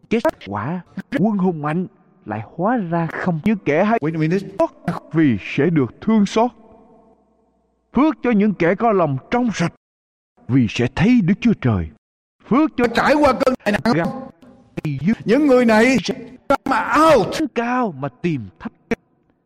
[0.10, 0.82] kết quả
[1.20, 1.88] quân hùng mạnh
[2.30, 4.00] lại hóa ra không như kẻ hay.
[5.14, 6.52] Vì sẽ được thương xót.
[7.94, 9.74] Phước cho những kẻ có lòng trong sạch
[10.48, 11.90] vì sẽ thấy Đức Chúa Trời.
[12.48, 14.08] Phước cho trải qua cơn đại nạn.
[15.26, 15.98] Những người này
[16.66, 17.28] mà out.
[17.56, 18.72] Cao mà tìm thấp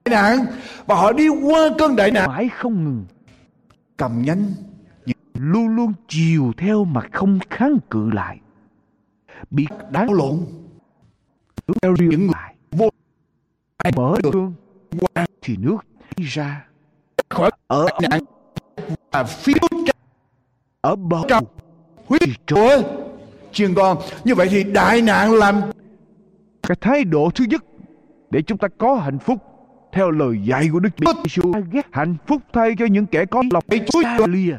[0.06, 0.46] đại nạn
[0.86, 2.30] và họ đi qua cơn đại nạn.
[2.30, 3.06] mãi không ngừng.
[3.98, 4.54] Cầm nhanh
[5.34, 8.40] luôn luôn chiều theo mà không kháng cự lại.
[9.52, 10.40] Bị đáng lộn.
[11.82, 12.90] Theo những người vô
[13.96, 14.54] mở đường
[15.00, 15.78] qua thì nước
[16.16, 16.66] đi ra.
[17.30, 18.24] Khỏi ở nạn
[19.12, 19.56] và phiếu
[20.82, 21.42] ở bờ cao
[22.06, 22.82] huyết chúa
[23.52, 23.98] chiên con.
[24.24, 25.62] Như vậy thì đại nạn làm
[26.64, 27.66] cái thái độ thứ nhất
[28.30, 29.38] để chúng ta có hạnh phúc
[29.92, 31.52] theo lời dạy của Đức Giêsu.
[31.92, 33.64] Hạnh phúc thay cho những kẻ có lòng
[34.30, 34.58] lìa.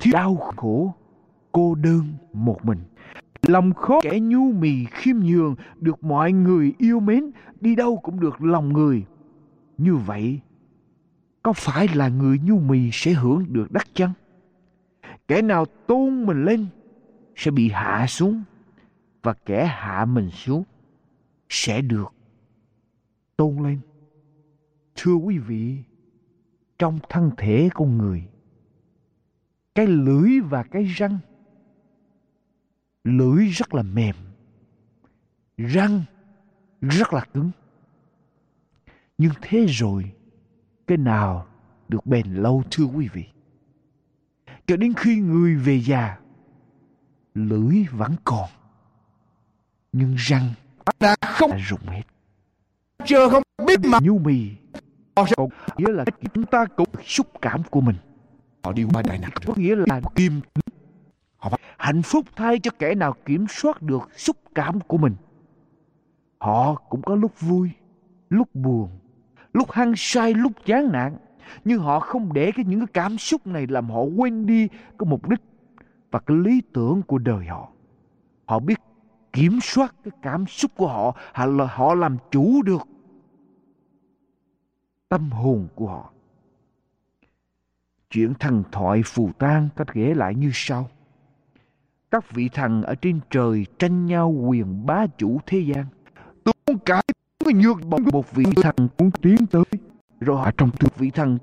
[0.00, 0.94] Thiếu đau khổ
[1.52, 2.78] cô đơn một mình
[3.52, 7.30] lòng khó kẻ nhu mì khiêm nhường, được mọi người yêu mến,
[7.60, 9.04] đi đâu cũng được lòng người.
[9.78, 10.40] Như vậy,
[11.42, 14.12] có phải là người nhu mì sẽ hưởng được đắc chăng?
[15.28, 16.66] Kẻ nào tôn mình lên
[17.36, 18.42] sẽ bị hạ xuống,
[19.22, 20.64] và kẻ hạ mình xuống
[21.48, 22.14] sẽ được
[23.36, 23.78] tôn lên.
[24.96, 25.78] Thưa quý vị,
[26.78, 28.24] trong thân thể con người,
[29.74, 31.18] cái lưỡi và cái răng
[33.04, 34.14] lưỡi rất là mềm
[35.56, 36.02] răng
[36.80, 37.50] rất là cứng.
[39.18, 40.12] Nhưng thế rồi
[40.86, 41.46] cái nào
[41.88, 43.24] được bền lâu thưa quý vị?
[44.66, 46.18] Cho đến khi người về già
[47.34, 48.50] lưỡi vẫn còn
[49.92, 50.52] nhưng răng
[51.00, 52.02] đã không đã rụng hết.
[53.04, 54.50] Chưa không biết mà nhu mì
[55.14, 55.28] còn
[55.76, 57.96] nghĩa là chúng ta cũng xúc cảm của mình.
[58.62, 60.59] Họ đi qua đại nạn có nghĩa là kiềm họ
[61.80, 65.14] hạnh phúc thay cho kẻ nào kiểm soát được xúc cảm của mình.
[66.38, 67.70] Họ cũng có lúc vui,
[68.30, 68.88] lúc buồn,
[69.52, 71.16] lúc hăng say, lúc chán nản,
[71.64, 75.06] nhưng họ không để cái những cái cảm xúc này làm họ quên đi cái
[75.06, 75.40] mục đích
[76.10, 77.68] và cái lý tưởng của đời họ.
[78.46, 78.78] Họ biết
[79.32, 82.82] kiểm soát cái cảm xúc của họ họ là họ làm chủ được
[85.08, 86.12] tâm hồn của họ.
[88.10, 90.88] Chuyện thần thoại phù tang có ghé lại như sau
[92.10, 95.84] các vị thần ở trên trời tranh nhau quyền bá chủ thế gian.
[96.44, 97.04] Tuôn cải
[97.44, 98.04] có nhược bóng.
[98.12, 99.64] Một vị thần muốn tiến tới
[100.20, 101.38] rồi họ trong tuyệt vị thần.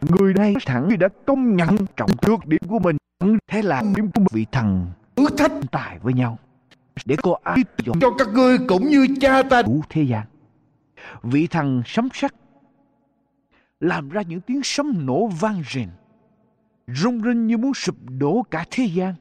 [0.00, 2.96] Người này thẳng đã công nhận trọng thước điểm của mình.
[3.48, 4.86] Thế là điểm của một vị thần
[5.16, 5.52] thử thách.
[5.70, 6.38] tài với nhau.
[7.04, 9.62] Để có ai dọn cho các ngươi cũng như cha ta.
[9.62, 10.26] đủ thế gian.
[11.22, 12.32] Vị thần sấm sét
[13.80, 15.88] làm ra những tiếng sấm nổ vang rền
[16.86, 19.14] rung rinh như muốn sụp đổ cả thế gian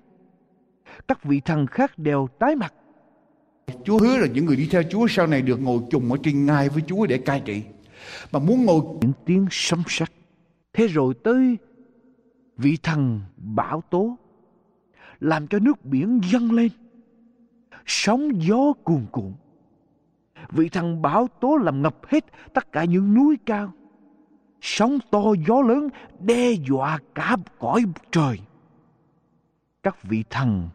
[1.07, 2.73] các vị thần khác đều tái mặt.
[3.83, 6.45] Chúa hứa là những người đi theo Chúa sau này được ngồi chung ở trên
[6.45, 7.63] ngai với Chúa để cai trị.
[8.31, 10.09] Mà muốn ngồi những tiếng sấm sét.
[10.73, 11.57] Thế rồi tới
[12.57, 14.17] vị thần bão tố
[15.19, 16.69] làm cho nước biển dâng lên.
[17.85, 19.33] Sóng gió cuồn cuộn.
[20.49, 23.73] Vị thần bão tố làm ngập hết tất cả những núi cao.
[24.61, 25.89] Sóng to gió lớn
[26.19, 28.39] đe dọa cả cõi trời.
[29.83, 30.69] Các vị thần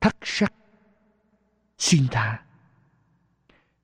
[0.00, 0.52] thất sắc
[1.78, 2.42] xin tha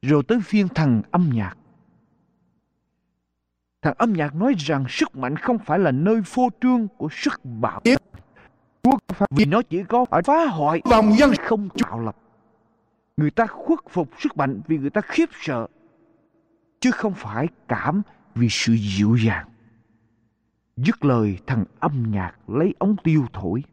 [0.03, 1.57] rồi tới phiên thần âm nhạc
[3.83, 7.41] Thằng âm nhạc nói rằng sức mạnh không phải là nơi phô trương của sức
[7.45, 8.97] bạo Chúa
[9.31, 12.17] vì nó chỉ có ở phá hoại vòng dân không tạo lập.
[13.17, 15.67] Người ta khuất phục sức mạnh vì người ta khiếp sợ,
[16.81, 18.03] chứ không phải cảm
[18.35, 19.49] vì sự dịu dàng.
[20.77, 23.65] Dứt lời thằng âm nhạc lấy ống tiêu thổi.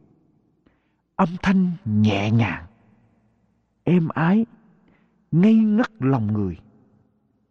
[1.21, 2.65] Âm thanh nhẹ nhàng,
[3.83, 4.45] êm ái,
[5.31, 6.59] ngây ngất lòng người.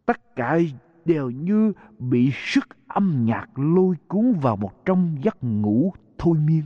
[0.06, 0.58] Tất cả
[1.04, 6.62] đều như bị sức âm nhạc lôi cuốn vào một trong giấc ngủ thôi miên.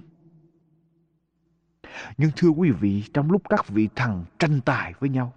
[2.16, 5.32] Nhưng thưa quý vị, trong lúc các vị thần tranh tài với nhau,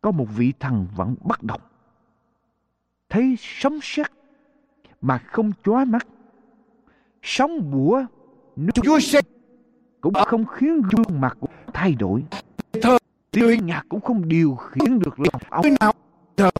[0.00, 1.62] có một vị thần vẫn bất động.
[3.08, 4.06] Thấy sấm sét
[5.00, 6.06] mà không chóa mắt.
[7.22, 8.04] Sóng bủa
[8.56, 9.20] nước Chúa sẽ
[10.02, 12.24] cũng không khiến gương mặt của thay đổi.
[12.82, 12.98] thờ
[13.30, 15.64] Tiếng nhạc cũng không điều khiển được lòng ông.
[15.80, 15.92] nào
[16.36, 16.50] thờ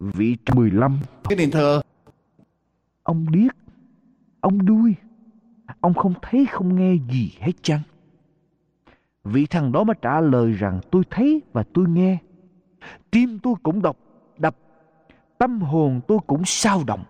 [0.00, 1.80] Vị 15 cái đền thờ
[3.02, 3.56] Ông điếc,
[4.40, 4.94] ông đuôi,
[5.80, 7.80] ông không thấy không nghe gì hết chăng?
[9.24, 12.18] Vị thằng đó mới trả lời rằng tôi thấy và tôi nghe.
[13.10, 13.96] Tim tôi cũng đọc,
[14.38, 14.56] đập,
[15.38, 17.04] tâm hồn tôi cũng sao động.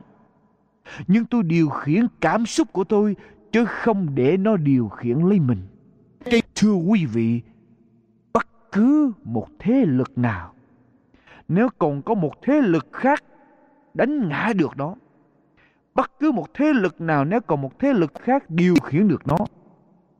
[1.06, 3.16] Nhưng tôi điều khiển cảm xúc của tôi
[3.52, 5.66] chứ không để nó điều khiển lấy mình.
[6.54, 7.40] Thưa quý vị,
[8.32, 10.54] bất cứ một thế lực nào,
[11.48, 13.24] nếu còn có một thế lực khác
[13.94, 14.94] đánh ngã được nó,
[15.94, 19.26] bất cứ một thế lực nào nếu còn một thế lực khác điều khiển được
[19.26, 19.36] nó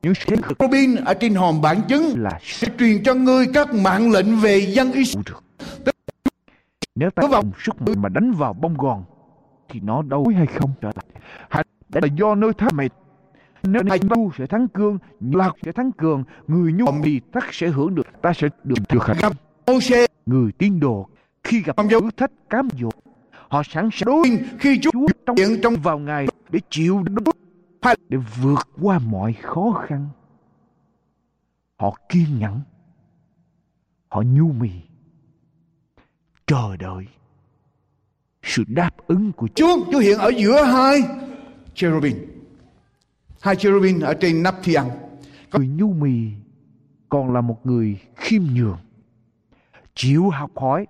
[0.02, 3.74] những thế lực Robin ở trên hòm bản chứng là sẽ truyền cho ngươi các
[3.74, 5.36] mạng lệnh về dân Israel
[6.94, 9.04] nếu ta dùng sức mạnh mà đánh vào bông gòn
[9.68, 10.70] thì nó đâu hay không?
[10.80, 12.88] Trở lại đã là do nơi thác mệt
[13.62, 17.68] nếu hành tu sẽ thắng cương lạc sẽ thắng cường người nhu thì thắc sẽ
[17.68, 19.32] hưởng được ta sẽ được được hạnh gặp
[19.66, 21.08] Moses người tín đồ
[21.44, 22.90] khi gặp thử thách cám dỗ.
[23.48, 27.24] Họ sẵn sàng đối khi Chúa trong hiện trong vào ngày để chịu đựng
[28.08, 30.08] để vượt qua mọi khó khăn.
[31.76, 32.60] Họ kiên nhẫn,
[34.08, 34.70] họ nhu mì,
[36.46, 37.06] chờ đợi
[38.42, 39.76] sự đáp ứng của Chúa.
[39.76, 41.02] Chúa Chúa hiện ở giữa hai.
[41.74, 42.39] Cherubim
[43.40, 44.88] hai cherubim ở trên nắp thi ăn.
[45.52, 46.30] Người nhu mì
[47.08, 48.78] còn là một người khiêm nhường,
[49.94, 50.86] chịu học hỏi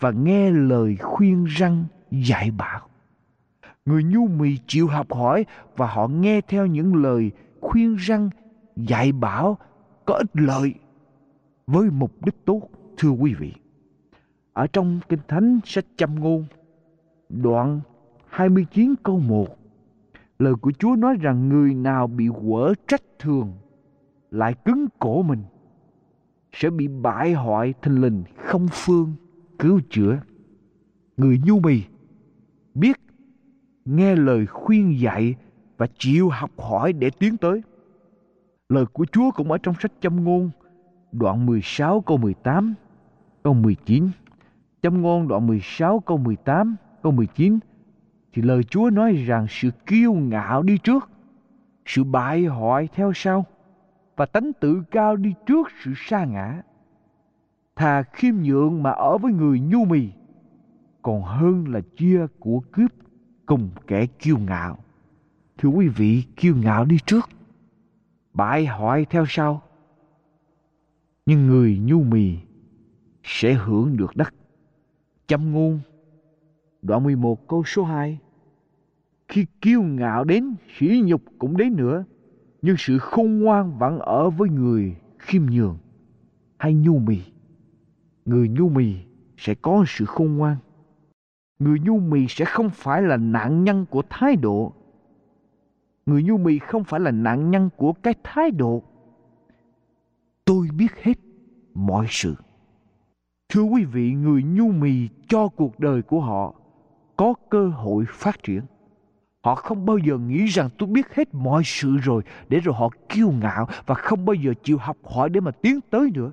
[0.00, 2.88] và nghe lời khuyên răng dạy bảo.
[3.86, 7.30] Người nhu mì chịu học hỏi và họ nghe theo những lời
[7.60, 8.30] khuyên răng
[8.76, 9.58] dạy bảo
[10.04, 10.74] có ích lợi
[11.66, 12.62] với mục đích tốt,
[12.98, 13.52] thưa quý vị.
[14.52, 16.44] Ở trong kinh thánh sách châm ngôn,
[17.28, 17.80] đoạn
[18.28, 19.56] 29 câu 1
[20.38, 23.52] lời của Chúa nói rằng người nào bị quở trách thường
[24.30, 25.42] lại cứng cổ mình,
[26.52, 29.14] sẽ bị bại hoại thình lình không phương
[29.58, 30.20] cứu chữa.
[31.16, 31.82] Người nhu mì
[32.74, 33.00] biết,
[33.84, 35.34] nghe lời khuyên dạy
[35.76, 37.62] và chịu học hỏi để tiến tới.
[38.68, 40.50] Lời của Chúa cũng ở trong sách châm ngôn,
[41.12, 42.74] đoạn 16 câu 18
[43.42, 44.08] câu 19
[44.82, 47.58] châm ngôn đoạn 16 câu 18 câu 19
[48.36, 51.08] thì lời Chúa nói rằng sự kiêu ngạo đi trước
[51.86, 53.46] sự bại hoại theo sau
[54.16, 56.62] và tánh tự cao đi trước sự sa ngã.
[57.76, 60.08] Thà khiêm nhượng mà ở với người nhu mì,
[61.02, 62.92] còn hơn là chia của cướp
[63.46, 64.78] cùng kẻ kiêu ngạo.
[65.58, 67.28] Thưa quý vị, kiêu ngạo đi trước,
[68.32, 69.62] bại hoại theo sau.
[71.26, 72.36] Nhưng người nhu mì
[73.22, 74.34] sẽ hưởng được đất.
[75.26, 75.80] Châm ngôn,
[76.82, 78.18] đoạn 11 câu số 2.
[79.28, 82.04] Khi kiêu ngạo đến, sỉ nhục cũng đến nữa
[82.62, 85.78] nhưng sự khôn ngoan vẫn ở với người khiêm nhường
[86.58, 87.18] hay nhu mì.
[88.24, 88.94] Người nhu mì
[89.36, 90.56] sẽ có sự khôn ngoan.
[91.58, 94.72] Người nhu mì sẽ không phải là nạn nhân của thái độ.
[96.06, 98.82] Người nhu mì không phải là nạn nhân của cái thái độ.
[100.44, 101.18] Tôi biết hết
[101.74, 102.34] mọi sự.
[103.48, 106.54] Thưa quý vị, người nhu mì cho cuộc đời của họ
[107.16, 108.62] có cơ hội phát triển.
[109.46, 112.88] Họ không bao giờ nghĩ rằng tôi biết hết mọi sự rồi, để rồi họ
[113.08, 116.30] kiêu ngạo và không bao giờ chịu học hỏi để mà tiến tới nữa.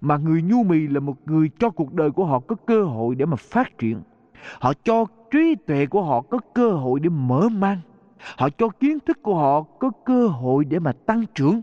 [0.00, 3.14] Mà người nhu mì là một người cho cuộc đời của họ có cơ hội
[3.14, 4.02] để mà phát triển.
[4.60, 7.78] Họ cho trí tuệ của họ có cơ hội để mở mang.
[8.36, 11.60] Họ cho kiến thức của họ có cơ hội để mà tăng trưởng.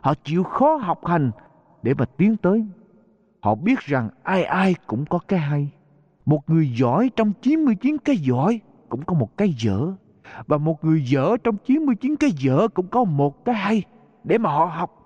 [0.00, 1.30] Họ chịu khó học hành
[1.82, 2.66] để mà tiến tới.
[3.40, 5.68] Họ biết rằng ai ai cũng có cái hay.
[6.26, 9.92] Một người giỏi trong 99 cái giỏi cũng có một cái dở
[10.46, 13.82] và một người dở trong 99 cái dở cũng có một cái hay
[14.24, 14.96] để mà họ học.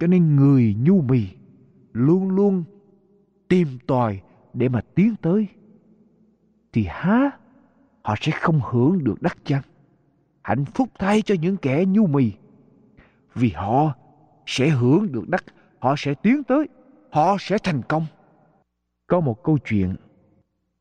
[0.00, 1.28] Cho nên người nhu mì
[1.92, 2.64] luôn luôn
[3.48, 4.20] tìm tòi
[4.54, 5.48] để mà tiến tới.
[6.72, 7.30] Thì há
[8.02, 9.62] họ sẽ không hưởng được đắc chăng.
[10.42, 12.32] Hạnh phúc thay cho những kẻ nhu mì.
[13.34, 13.94] Vì họ
[14.46, 15.44] sẽ hưởng được đắc,
[15.78, 16.68] họ sẽ tiến tới,
[17.10, 18.06] họ sẽ thành công.
[19.06, 19.96] Có một câu chuyện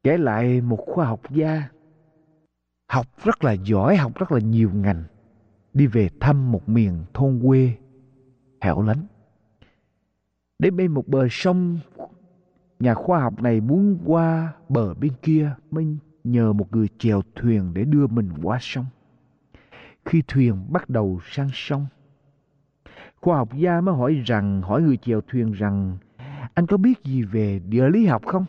[0.04, 1.64] kể lại một khoa học gia
[2.88, 5.04] học rất là giỏi, học rất là nhiều ngành,
[5.74, 7.74] đi về thăm một miền thôn quê
[8.62, 9.08] hẻo lánh.
[10.60, 11.80] Đến bên một bờ sông,
[12.80, 17.74] nhà khoa học này muốn qua bờ bên kia mới nhờ một người chèo thuyền
[17.74, 18.86] để đưa mình qua sông.
[20.06, 21.88] Khi thuyền bắt đầu sang sông,
[23.22, 25.98] khoa học gia mới hỏi rằng, hỏi người chèo thuyền rằng,
[26.54, 28.46] anh có biết gì về địa lý học không?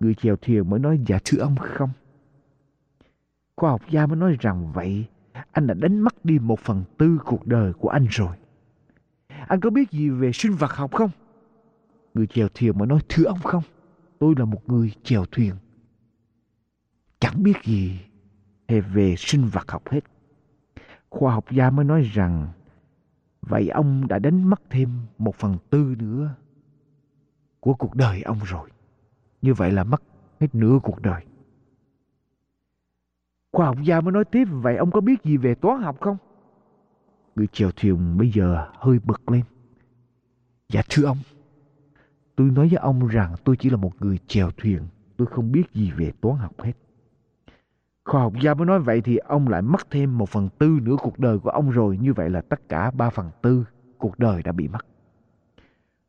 [0.00, 1.90] Người chèo thuyền mới nói dạ thưa ông không.
[3.56, 5.06] Khoa học gia mới nói rằng vậy,
[5.52, 8.36] anh đã đánh mất đi một phần tư cuộc đời của anh rồi.
[9.28, 11.10] Anh có biết gì về sinh vật học không?
[12.14, 13.62] Người chèo thuyền mới nói, thưa ông không.
[14.18, 15.54] Tôi là một người chèo thuyền.
[17.20, 18.00] Chẳng biết gì
[18.68, 20.04] về sinh vật học hết.
[21.10, 22.48] Khoa học gia mới nói rằng,
[23.40, 26.34] vậy ông đã đánh mất thêm một phần tư nữa
[27.60, 28.70] của cuộc đời ông rồi.
[29.42, 30.02] Như vậy là mất
[30.40, 31.24] hết nửa cuộc đời.
[33.56, 36.16] Khoa học gia mới nói tiếp, vậy ông có biết gì về toán học không?
[37.36, 39.42] Người chèo thuyền bây giờ hơi bực lên.
[40.68, 41.16] Dạ thưa ông,
[42.36, 44.82] tôi nói với ông rằng tôi chỉ là một người chèo thuyền,
[45.16, 46.72] tôi không biết gì về toán học hết.
[48.04, 50.96] Khoa học gia mới nói vậy thì ông lại mất thêm một phần tư nửa
[51.02, 51.98] cuộc đời của ông rồi.
[51.98, 53.64] Như vậy là tất cả ba phần tư
[53.98, 54.86] cuộc đời đã bị mất.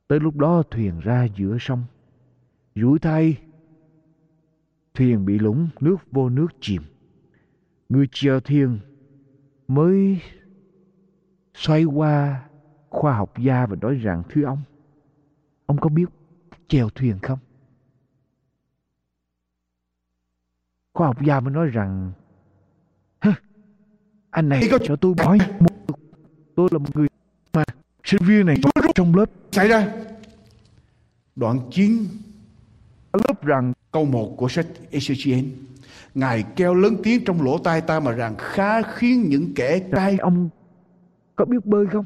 [0.08, 1.84] Tới lúc đó thuyền ra giữa sông.
[2.76, 3.38] Rủi thay,
[4.94, 6.82] thuyền bị lũng, nước vô nước chìm.
[7.90, 8.80] Người chèo thuyền
[9.68, 10.22] mới
[11.54, 12.44] xoay qua
[12.90, 14.62] khoa học gia và nói rằng thưa ông,
[15.66, 16.06] ông có biết
[16.68, 17.40] chèo thuyền không?
[20.94, 22.12] Khoa học gia mới nói rằng
[24.30, 25.98] anh này cho tôi hỏi một
[26.56, 27.08] tôi là một người
[27.54, 27.64] mà
[28.04, 28.58] sinh viên này
[28.96, 29.26] trong lớp.
[29.52, 29.94] Xảy ra.
[31.36, 32.06] Đoạn 9
[33.14, 35.44] lớp rằng câu 1 của sách Ezechiel
[36.18, 40.18] Ngài kêu lớn tiếng trong lỗ tai ta mà rằng khá khiến những kẻ trai
[40.18, 40.50] ông
[41.36, 42.06] có biết bơi không?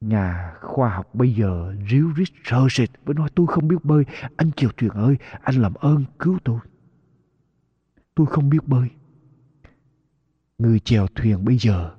[0.00, 4.04] Nhà khoa học bây giờ ríu rít sợ sệt với nói tôi không biết bơi.
[4.36, 6.58] Anh chèo thuyền ơi, anh làm ơn cứu tôi.
[8.14, 8.88] Tôi không biết bơi.
[10.58, 11.90] Người chèo thuyền bây giờ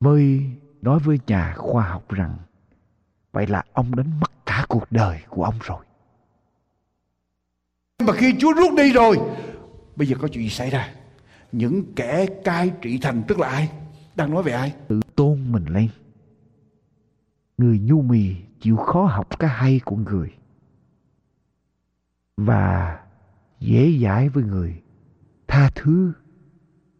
[0.00, 0.50] mới
[0.82, 2.36] nói với nhà khoa học rằng
[3.32, 5.84] vậy là ông đánh mất cả cuộc đời của ông rồi.
[8.02, 9.18] Mà khi Chúa rút đi rồi,
[9.96, 10.94] bây giờ có chuyện gì xảy ra?
[11.52, 13.70] Những kẻ cai trị thành tức là ai?
[14.14, 14.74] Đang nói về ai?
[14.88, 15.88] Tự tôn mình lên.
[17.58, 20.34] Người nhu mì chịu khó học cái hay của người.
[22.36, 22.98] Và
[23.60, 24.82] dễ dãi với người.
[25.48, 26.12] Tha thứ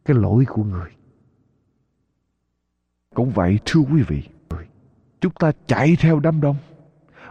[0.05, 0.91] cái lỗi của người.
[3.15, 4.23] Cũng vậy thưa quý vị.
[5.21, 6.57] Chúng ta chạy theo đám đông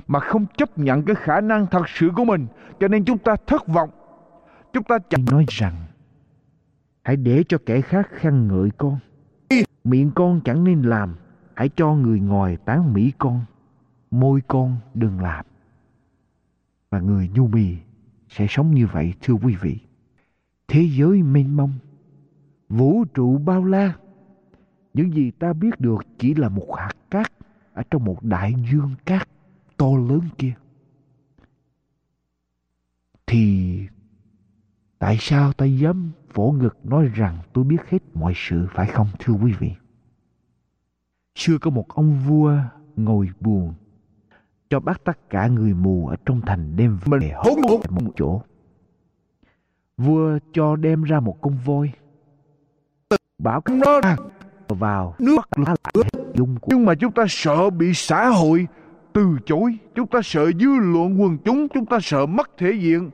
[0.07, 2.47] mà không chấp nhận cái khả năng thật sự của mình.
[2.79, 3.89] Cho nên chúng ta thất vọng.
[4.73, 5.73] Chúng ta chẳng nói rằng,
[7.03, 8.97] hãy để cho kẻ khác khen ngợi con.
[9.83, 11.15] Miệng con chẳng nên làm.
[11.55, 13.45] Hãy cho người ngoài tán mỹ con.
[14.11, 15.45] Môi con đừng làm.
[16.89, 17.75] Và người nhu mì
[18.29, 19.79] sẽ sống như vậy, thưa quý vị.
[20.67, 21.73] Thế giới mênh mông,
[22.69, 23.93] vũ trụ bao la.
[24.93, 27.31] Những gì ta biết được chỉ là một hạt cát
[27.73, 29.29] ở trong một đại dương cát
[29.83, 30.53] to lớn kia.
[33.27, 33.77] Thì
[34.99, 39.07] tại sao ta dám vỗ ngực nói rằng tôi biết hết mọi sự phải không
[39.19, 39.71] thưa quý vị?
[41.35, 42.57] Xưa có một ông vua
[42.95, 43.73] ngồi buồn
[44.69, 47.57] cho bắt tất cả người mù ở trong thành đem về hốt
[47.89, 48.41] một chỗ.
[49.97, 51.91] Vua cho đem ra một con voi.
[53.37, 54.01] Bảo các nó
[54.67, 58.67] vào nước lá lại dung của nhưng mà chúng ta sợ bị xã hội
[59.13, 59.77] từ chối.
[59.95, 63.09] Chúng ta sợ dư luận quần chúng chúng ta sợ mất thể diện.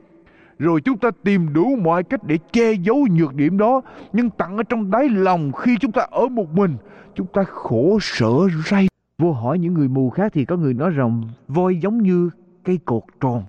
[0.58, 3.80] Rồi chúng ta tìm đủ mọi cách để che giấu nhược điểm đó,
[4.12, 6.76] nhưng tặng ở trong đáy lòng khi chúng ta ở một mình,
[7.14, 8.32] chúng ta khổ sở
[8.66, 8.88] ray
[9.18, 12.30] vô hỏi những người mù khác thì có người nói rằng, voi giống như
[12.64, 13.44] cây cột tròn.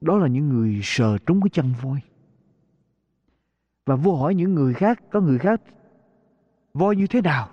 [0.00, 2.00] Đó là những người sờ trúng cái chân voi.
[3.86, 5.60] Và vô hỏi những người khác, có người khác,
[6.74, 7.48] voi như thế nào?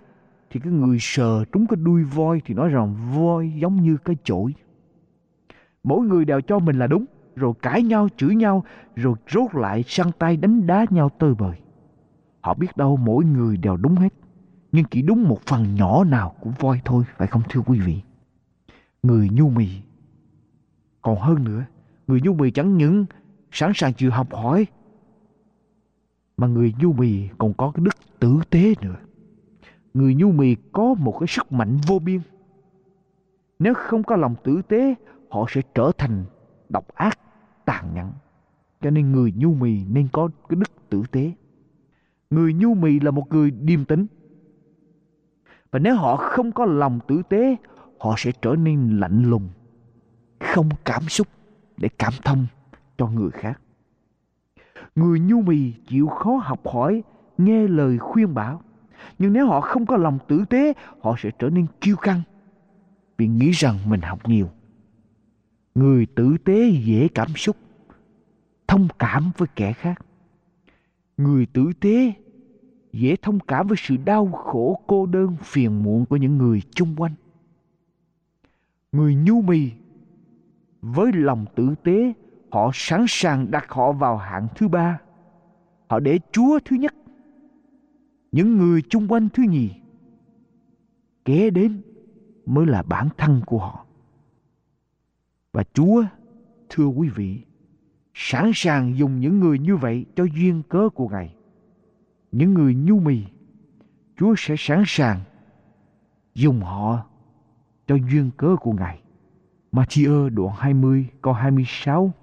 [0.49, 4.15] Thì cái người sờ trúng cái đuôi voi thì nói rằng voi giống như cái
[4.23, 4.53] chổi.
[5.83, 8.63] Mỗi người đều cho mình là đúng, rồi cãi nhau, chửi nhau,
[8.95, 11.55] rồi rốt lại sang tay đánh đá nhau tơi bời.
[12.41, 14.13] Họ biết đâu mỗi người đều đúng hết,
[14.71, 18.01] nhưng chỉ đúng một phần nhỏ nào của voi thôi, phải không thưa quý vị?
[19.03, 19.67] Người nhu mì.
[21.01, 21.65] Còn hơn nữa,
[22.07, 23.05] người nhu mì chẳng những
[23.51, 24.67] sẵn sàng chịu học hỏi,
[26.37, 28.95] mà người nhu mì còn có cái đức tử tế nữa
[29.97, 32.19] người nhu mì có một cái sức mạnh vô biên.
[33.59, 34.95] Nếu không có lòng tử tế,
[35.29, 36.25] họ sẽ trở thành
[36.69, 37.19] độc ác,
[37.65, 38.11] tàn nhẫn.
[38.81, 41.31] Cho nên người nhu mì nên có cái đức tử tế.
[42.29, 44.07] Người nhu mì là một người điềm tĩnh.
[45.71, 47.55] Và nếu họ không có lòng tử tế,
[47.99, 49.49] họ sẽ trở nên lạnh lùng,
[50.39, 51.27] không cảm xúc
[51.77, 52.45] để cảm thông
[52.97, 53.61] cho người khác.
[54.95, 57.03] Người nhu mì chịu khó học hỏi,
[57.37, 58.61] nghe lời khuyên bảo
[59.19, 62.21] nhưng nếu họ không có lòng tử tế, họ sẽ trở nên kiêu căng
[63.17, 64.49] vì nghĩ rằng mình học nhiều.
[65.75, 67.57] Người tử tế dễ cảm xúc,
[68.67, 70.01] thông cảm với kẻ khác.
[71.17, 72.13] Người tử tế
[72.93, 76.95] dễ thông cảm với sự đau khổ cô đơn phiền muộn của những người chung
[76.97, 77.13] quanh.
[78.91, 79.71] Người nhu mì
[80.81, 82.13] với lòng tử tế
[82.51, 84.99] họ sẵn sàng đặt họ vào hạng thứ ba.
[85.87, 86.93] Họ để Chúa thứ nhất
[88.31, 89.71] những người chung quanh thứ nhì
[91.25, 91.81] kế đến
[92.45, 93.85] mới là bản thân của họ.
[95.51, 96.03] Và chúa,
[96.69, 97.43] thưa quý vị,
[98.13, 101.35] sẵn sàng dùng những người như vậy cho duyên cớ của ngài.
[102.31, 103.23] Những người nhu mì,
[104.17, 105.19] chúa sẽ sẵn sàng
[106.35, 107.05] dùng họ
[107.87, 109.01] cho duyên cớ của ngài.
[109.71, 112.13] Matthew đoạn 20 câu 26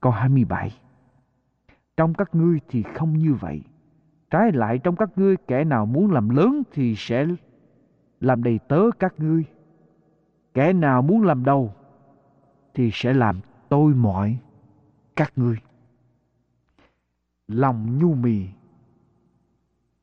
[0.00, 0.72] câu 27
[1.96, 3.62] Trong các ngươi thì không như vậy.
[4.30, 7.26] Trái lại trong các ngươi, kẻ nào muốn làm lớn thì sẽ
[8.20, 9.44] làm đầy tớ các ngươi.
[10.54, 11.74] Kẻ nào muốn làm đầu
[12.74, 14.38] thì sẽ làm tôi mọi
[15.16, 15.56] các ngươi.
[17.48, 18.46] Lòng nhu mì,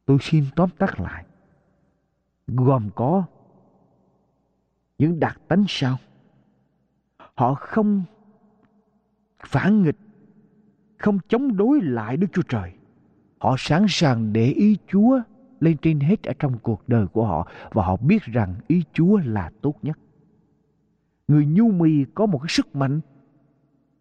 [0.06, 1.26] tôi xin tóm tắt lại
[2.48, 3.24] gồm có
[4.98, 5.98] những đặc tánh sau
[7.36, 8.04] họ không
[9.40, 9.98] phản nghịch,
[10.98, 12.74] không chống đối lại đức chúa trời
[13.40, 15.20] Họ sẵn sàng để ý Chúa
[15.60, 19.18] lên trên hết ở trong cuộc đời của họ và họ biết rằng ý Chúa
[19.26, 20.00] là tốt nhất.
[21.28, 23.00] Người nhu mì có một cái sức mạnh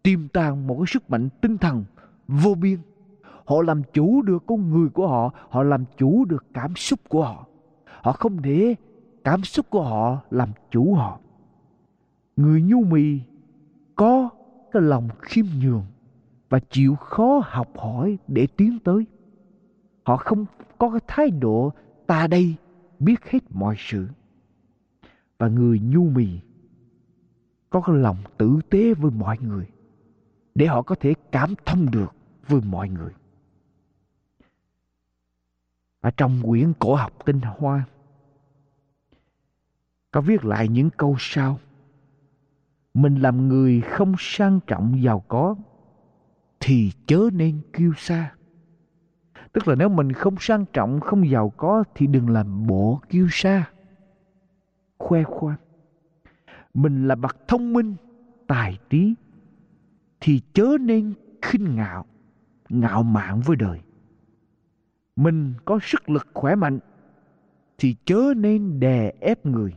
[0.03, 1.83] tiềm tàng một cái sức mạnh tinh thần
[2.27, 2.79] vô biên.
[3.45, 7.23] Họ làm chủ được con người của họ, họ làm chủ được cảm xúc của
[7.23, 7.45] họ.
[8.01, 8.75] họ không để
[9.23, 11.19] cảm xúc của họ làm chủ họ
[12.37, 13.19] người nhu mì
[13.95, 14.29] có
[14.71, 15.83] cái lòng khiêm nhường
[16.49, 19.05] và chịu khó học hỏi để tiến tới
[20.07, 20.45] họ không
[20.77, 21.73] có cái thái độ,
[22.07, 22.55] ta đây,
[22.99, 24.07] biết hết mọi sự.
[25.37, 26.39] Và người nhu mì
[27.69, 29.65] có cái lòng tử tế với mọi người,
[30.55, 32.15] để họ có thể cảm thông được
[32.47, 33.11] với mọi người.
[36.01, 37.83] Và trong quyển cổ học tinh hoa,
[40.11, 41.59] có viết lại những câu sau.
[42.93, 45.55] Mình làm người không sang trọng giàu có,
[46.59, 48.36] thì chớ nên kêu xa
[49.57, 53.27] tức là nếu mình không sang trọng, không giàu có thì đừng làm bộ kiêu
[53.31, 53.69] sa,
[54.97, 55.57] khoe khoang.
[56.73, 57.95] Mình là bậc thông minh,
[58.47, 59.15] tài trí
[60.19, 62.05] thì chớ nên khinh ngạo
[62.69, 63.79] ngạo mạn với đời.
[65.15, 66.79] Mình có sức lực khỏe mạnh
[67.77, 69.73] thì chớ nên đè ép người.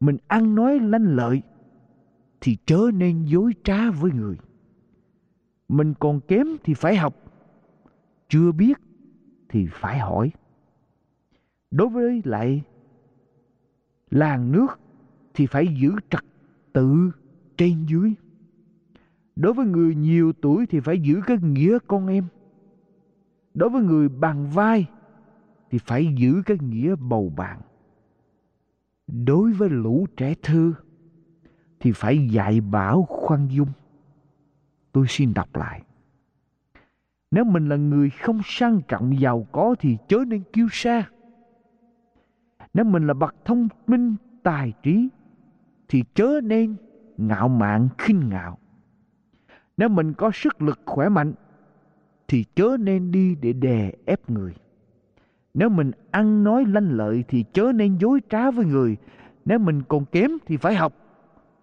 [0.00, 1.42] Mình ăn nói lanh lợi
[2.40, 4.36] thì chớ nên dối trá với người.
[5.68, 7.14] Mình còn kém thì phải học
[8.28, 8.78] chưa biết
[9.48, 10.30] thì phải hỏi.
[11.70, 12.62] Đối với lại
[14.10, 14.80] làng nước
[15.34, 16.24] thì phải giữ trật
[16.72, 17.10] tự
[17.56, 18.14] trên dưới.
[19.36, 22.24] Đối với người nhiều tuổi thì phải giữ cái nghĩa con em.
[23.54, 24.86] Đối với người bằng vai
[25.70, 27.60] thì phải giữ cái nghĩa bầu bạn.
[29.06, 30.72] Đối với lũ trẻ thơ
[31.80, 33.68] thì phải dạy bảo khoan dung.
[34.92, 35.82] Tôi xin đọc lại
[37.30, 41.08] nếu mình là người không sang trọng giàu có thì chớ nên kêu xa
[42.74, 45.08] nếu mình là bậc thông minh, tài trí,
[45.88, 46.76] thì chớ nên
[47.16, 48.58] ngạo mạn, khinh ngạo.
[49.76, 51.32] Nếu mình có sức lực khỏe mạnh,
[52.28, 54.54] thì chớ nên đi để đè ép người.
[55.54, 58.96] Nếu mình ăn nói lanh lợi, thì chớ nên dối trá với người.
[59.44, 60.92] Nếu mình còn kém thì phải học,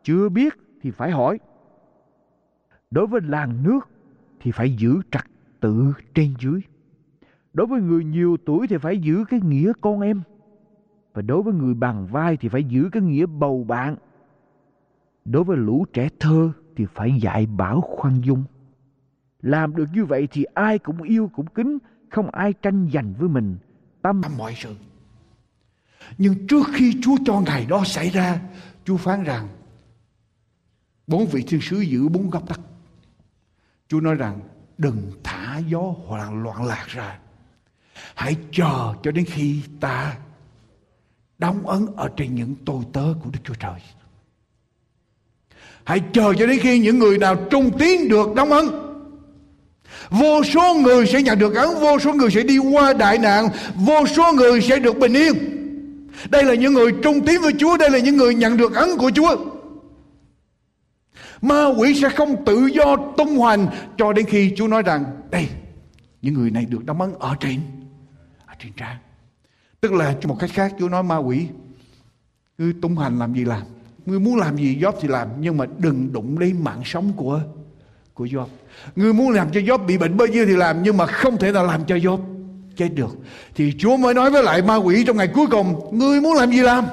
[0.04, 1.40] chưa biết thì phải hỏi.
[2.92, 3.90] Đối với làng nước
[4.40, 5.26] thì phải giữ trật
[5.66, 6.62] tự trên dưới.
[7.54, 10.22] Đối với người nhiều tuổi thì phải giữ cái nghĩa con em.
[11.14, 13.96] Và đối với người bằng vai thì phải giữ cái nghĩa bầu bạn.
[15.26, 18.44] Đối với lũ trẻ thơ thì phải dạy bảo khoan dung.
[19.42, 21.78] Làm được như vậy thì ai cũng yêu cũng kính,
[22.10, 23.58] không ai tranh giành với mình.
[24.02, 24.76] Tâm mọi sự.
[26.18, 28.42] Nhưng trước khi Chúa cho ngày đó xảy ra,
[28.84, 29.48] Chúa phán rằng,
[31.08, 32.60] Bốn vị thiên sứ giữ bốn góc đất
[33.88, 34.40] Chúa nói rằng
[34.78, 37.18] Đừng thả gió hoàn loạn lạc ra.
[38.16, 40.16] Hãy chờ cho đến khi ta
[41.38, 43.80] Đóng ấn ở trên những tôi tớ của Đức Chúa Trời.
[45.84, 48.70] Hãy chờ cho đến khi những người nào trung tín được đóng ấn.
[50.10, 53.50] Vô số người sẽ nhận được ấn, Vô số người sẽ đi qua đại nạn,
[53.76, 55.34] Vô số người sẽ được bình yên.
[56.30, 58.98] Đây là những người trung tín với Chúa, Đây là những người nhận được ấn
[58.98, 59.36] của Chúa.
[61.48, 63.68] Ma quỷ sẽ không tự do tung hoành
[63.98, 65.48] Cho đến khi Chúa nói rằng, Đây,
[66.22, 67.60] những người này được đóng ấn ở trên
[68.46, 68.98] Ở trên trang
[69.82, 71.48] Tức là một cách khác, Chúa nói, ma quỷ,
[72.58, 73.62] Ngươi tung hành làm gì làm?
[74.06, 77.42] Ngươi muốn làm gì Job thì làm, Nhưng mà đừng đụng đến mạng sống của
[78.14, 78.46] của Job
[78.96, 81.52] Ngươi muốn làm cho Job bị bệnh bao nhiêu thì làm, Nhưng mà không thể
[81.52, 82.20] nào làm cho Job
[82.78, 83.18] chết được.
[83.56, 86.52] Thì Chúa mới nói với lại ma quỷ trong ngày cuối cùng, Ngươi muốn làm
[86.52, 86.86] gì làm?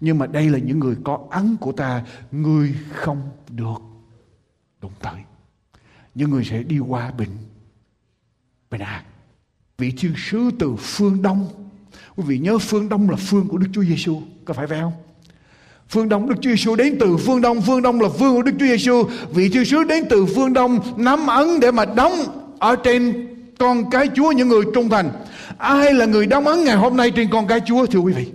[0.00, 3.82] Nhưng mà đây là những người có ấn của ta người không được
[4.80, 5.20] đụng tới
[6.14, 7.30] Những người sẽ đi qua bình
[8.70, 9.04] Bình an
[9.78, 11.48] Vị thiên sứ từ phương Đông
[12.16, 14.92] Quý vị nhớ phương Đông là phương của Đức Chúa Giêsu Có phải vậy không?
[15.88, 18.52] Phương Đông Đức Chúa Giêsu đến từ phương Đông, phương Đông là phương của Đức
[18.58, 19.04] Chúa Giêsu.
[19.30, 22.12] Vị Thiên sứ đến từ phương Đông nắm ấn để mà đóng
[22.58, 23.26] ở trên
[23.58, 25.10] con cái Chúa những người trung thành.
[25.58, 28.26] Ai là người đóng ấn ngày hôm nay trên con cái Chúa thưa quý vị?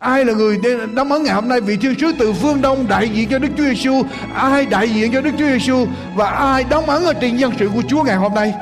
[0.00, 0.58] Ai là người
[0.94, 3.48] đóng ấn ngày hôm nay vị thiên sứ từ phương Đông đại diện cho Đức
[3.56, 4.02] Chúa Giêsu,
[4.34, 7.70] ai đại diện cho Đức Chúa Giêsu và ai đóng ấn ở trên dân sự
[7.74, 8.54] của Chúa ngày hôm nay?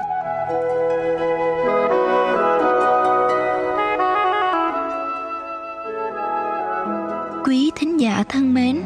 [7.44, 8.82] Quý thính giả thân mến,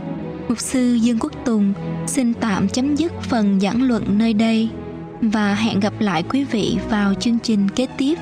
[0.49, 1.73] Mục sư Dương Quốc Tùng
[2.07, 4.69] xin tạm chấm dứt phần giảng luận nơi đây
[5.21, 8.19] và hẹn gặp lại quý vị vào chương trình kế tiếp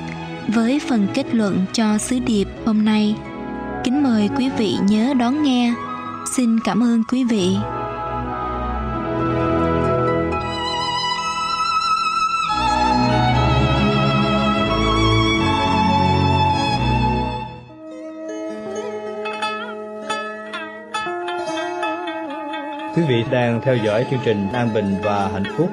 [0.47, 3.15] với phần kết luận cho sứ điệp hôm nay.
[3.83, 5.73] Kính mời quý vị nhớ đón nghe.
[6.25, 7.55] Xin cảm ơn quý vị.
[22.95, 25.69] Quý vị đang theo dõi chương trình An Bình và Hạnh Phúc.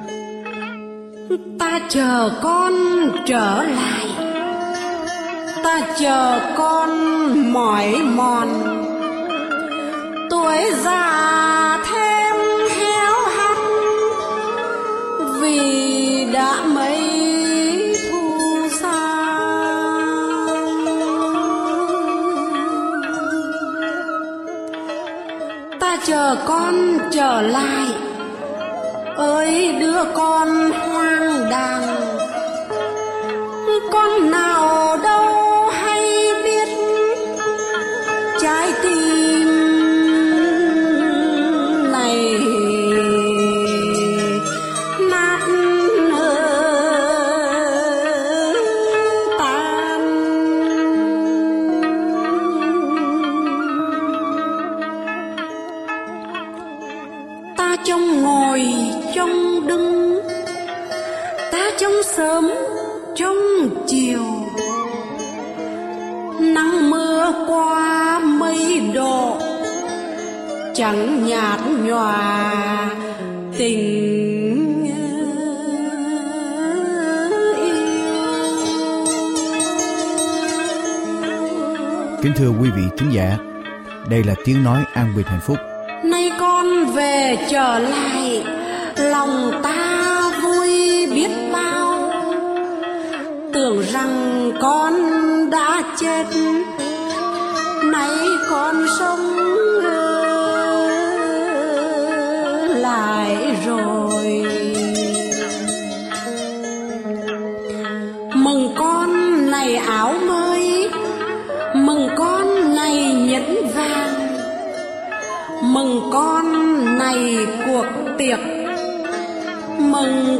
[1.59, 2.73] Ta chờ con
[3.25, 4.18] trở lại
[5.63, 6.89] ta chờ con
[7.53, 8.47] mỏi mòn.
[10.29, 12.35] Tuổi già thêm
[12.77, 13.57] héo hắt
[15.39, 16.99] vì đã mấy
[18.11, 18.37] thu
[18.81, 19.01] xa.
[25.79, 27.87] Ta chờ con trở lại
[29.17, 31.83] ơi đứa con hoang đàng.
[33.91, 34.48] Con nào
[70.89, 72.89] chẳng nhạt nhòa.
[73.57, 74.85] Tình
[82.21, 83.37] Kính thưa quý vị thính giả,
[84.09, 85.57] đây là tiếng nói an bình hạnh phúc.
[86.03, 88.43] nay con về trở lại
[88.97, 90.67] lòng ta vui
[91.15, 92.11] biết bao.
[93.53, 94.93] Tưởng rằng con
[95.49, 96.25] đã chết
[97.91, 98.17] nay
[98.49, 99.28] con sống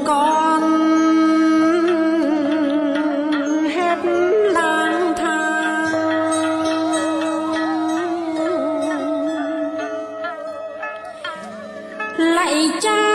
[0.09, 0.61] con.
[3.75, 3.99] Hết
[4.53, 5.93] lang thang.
[12.17, 13.08] Lạy cha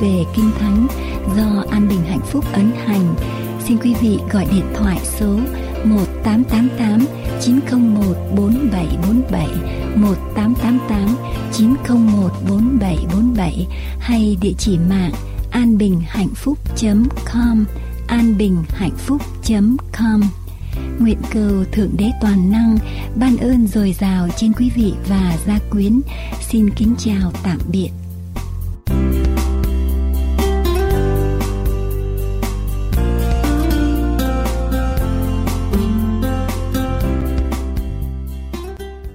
[0.00, 0.86] về Kinh Thánh
[1.36, 3.14] do An Bình Hạnh Phúc ấn hành.
[3.64, 5.38] Xin quý vị gọi điện thoại số
[5.84, 7.06] 1888
[7.40, 9.48] 901 4747
[9.94, 11.16] 1888
[11.52, 13.66] 901 4747
[14.00, 15.12] hay địa chỉ mạng
[15.50, 17.64] anbinhhạnhphúc.com
[18.08, 20.20] anbinhhạnhphúc.com
[20.98, 22.78] Nguyện cầu Thượng Đế Toàn Năng
[23.14, 26.00] ban ơn dồi dào trên quý vị và gia quyến.
[26.40, 27.90] Xin kính chào tạm biệt.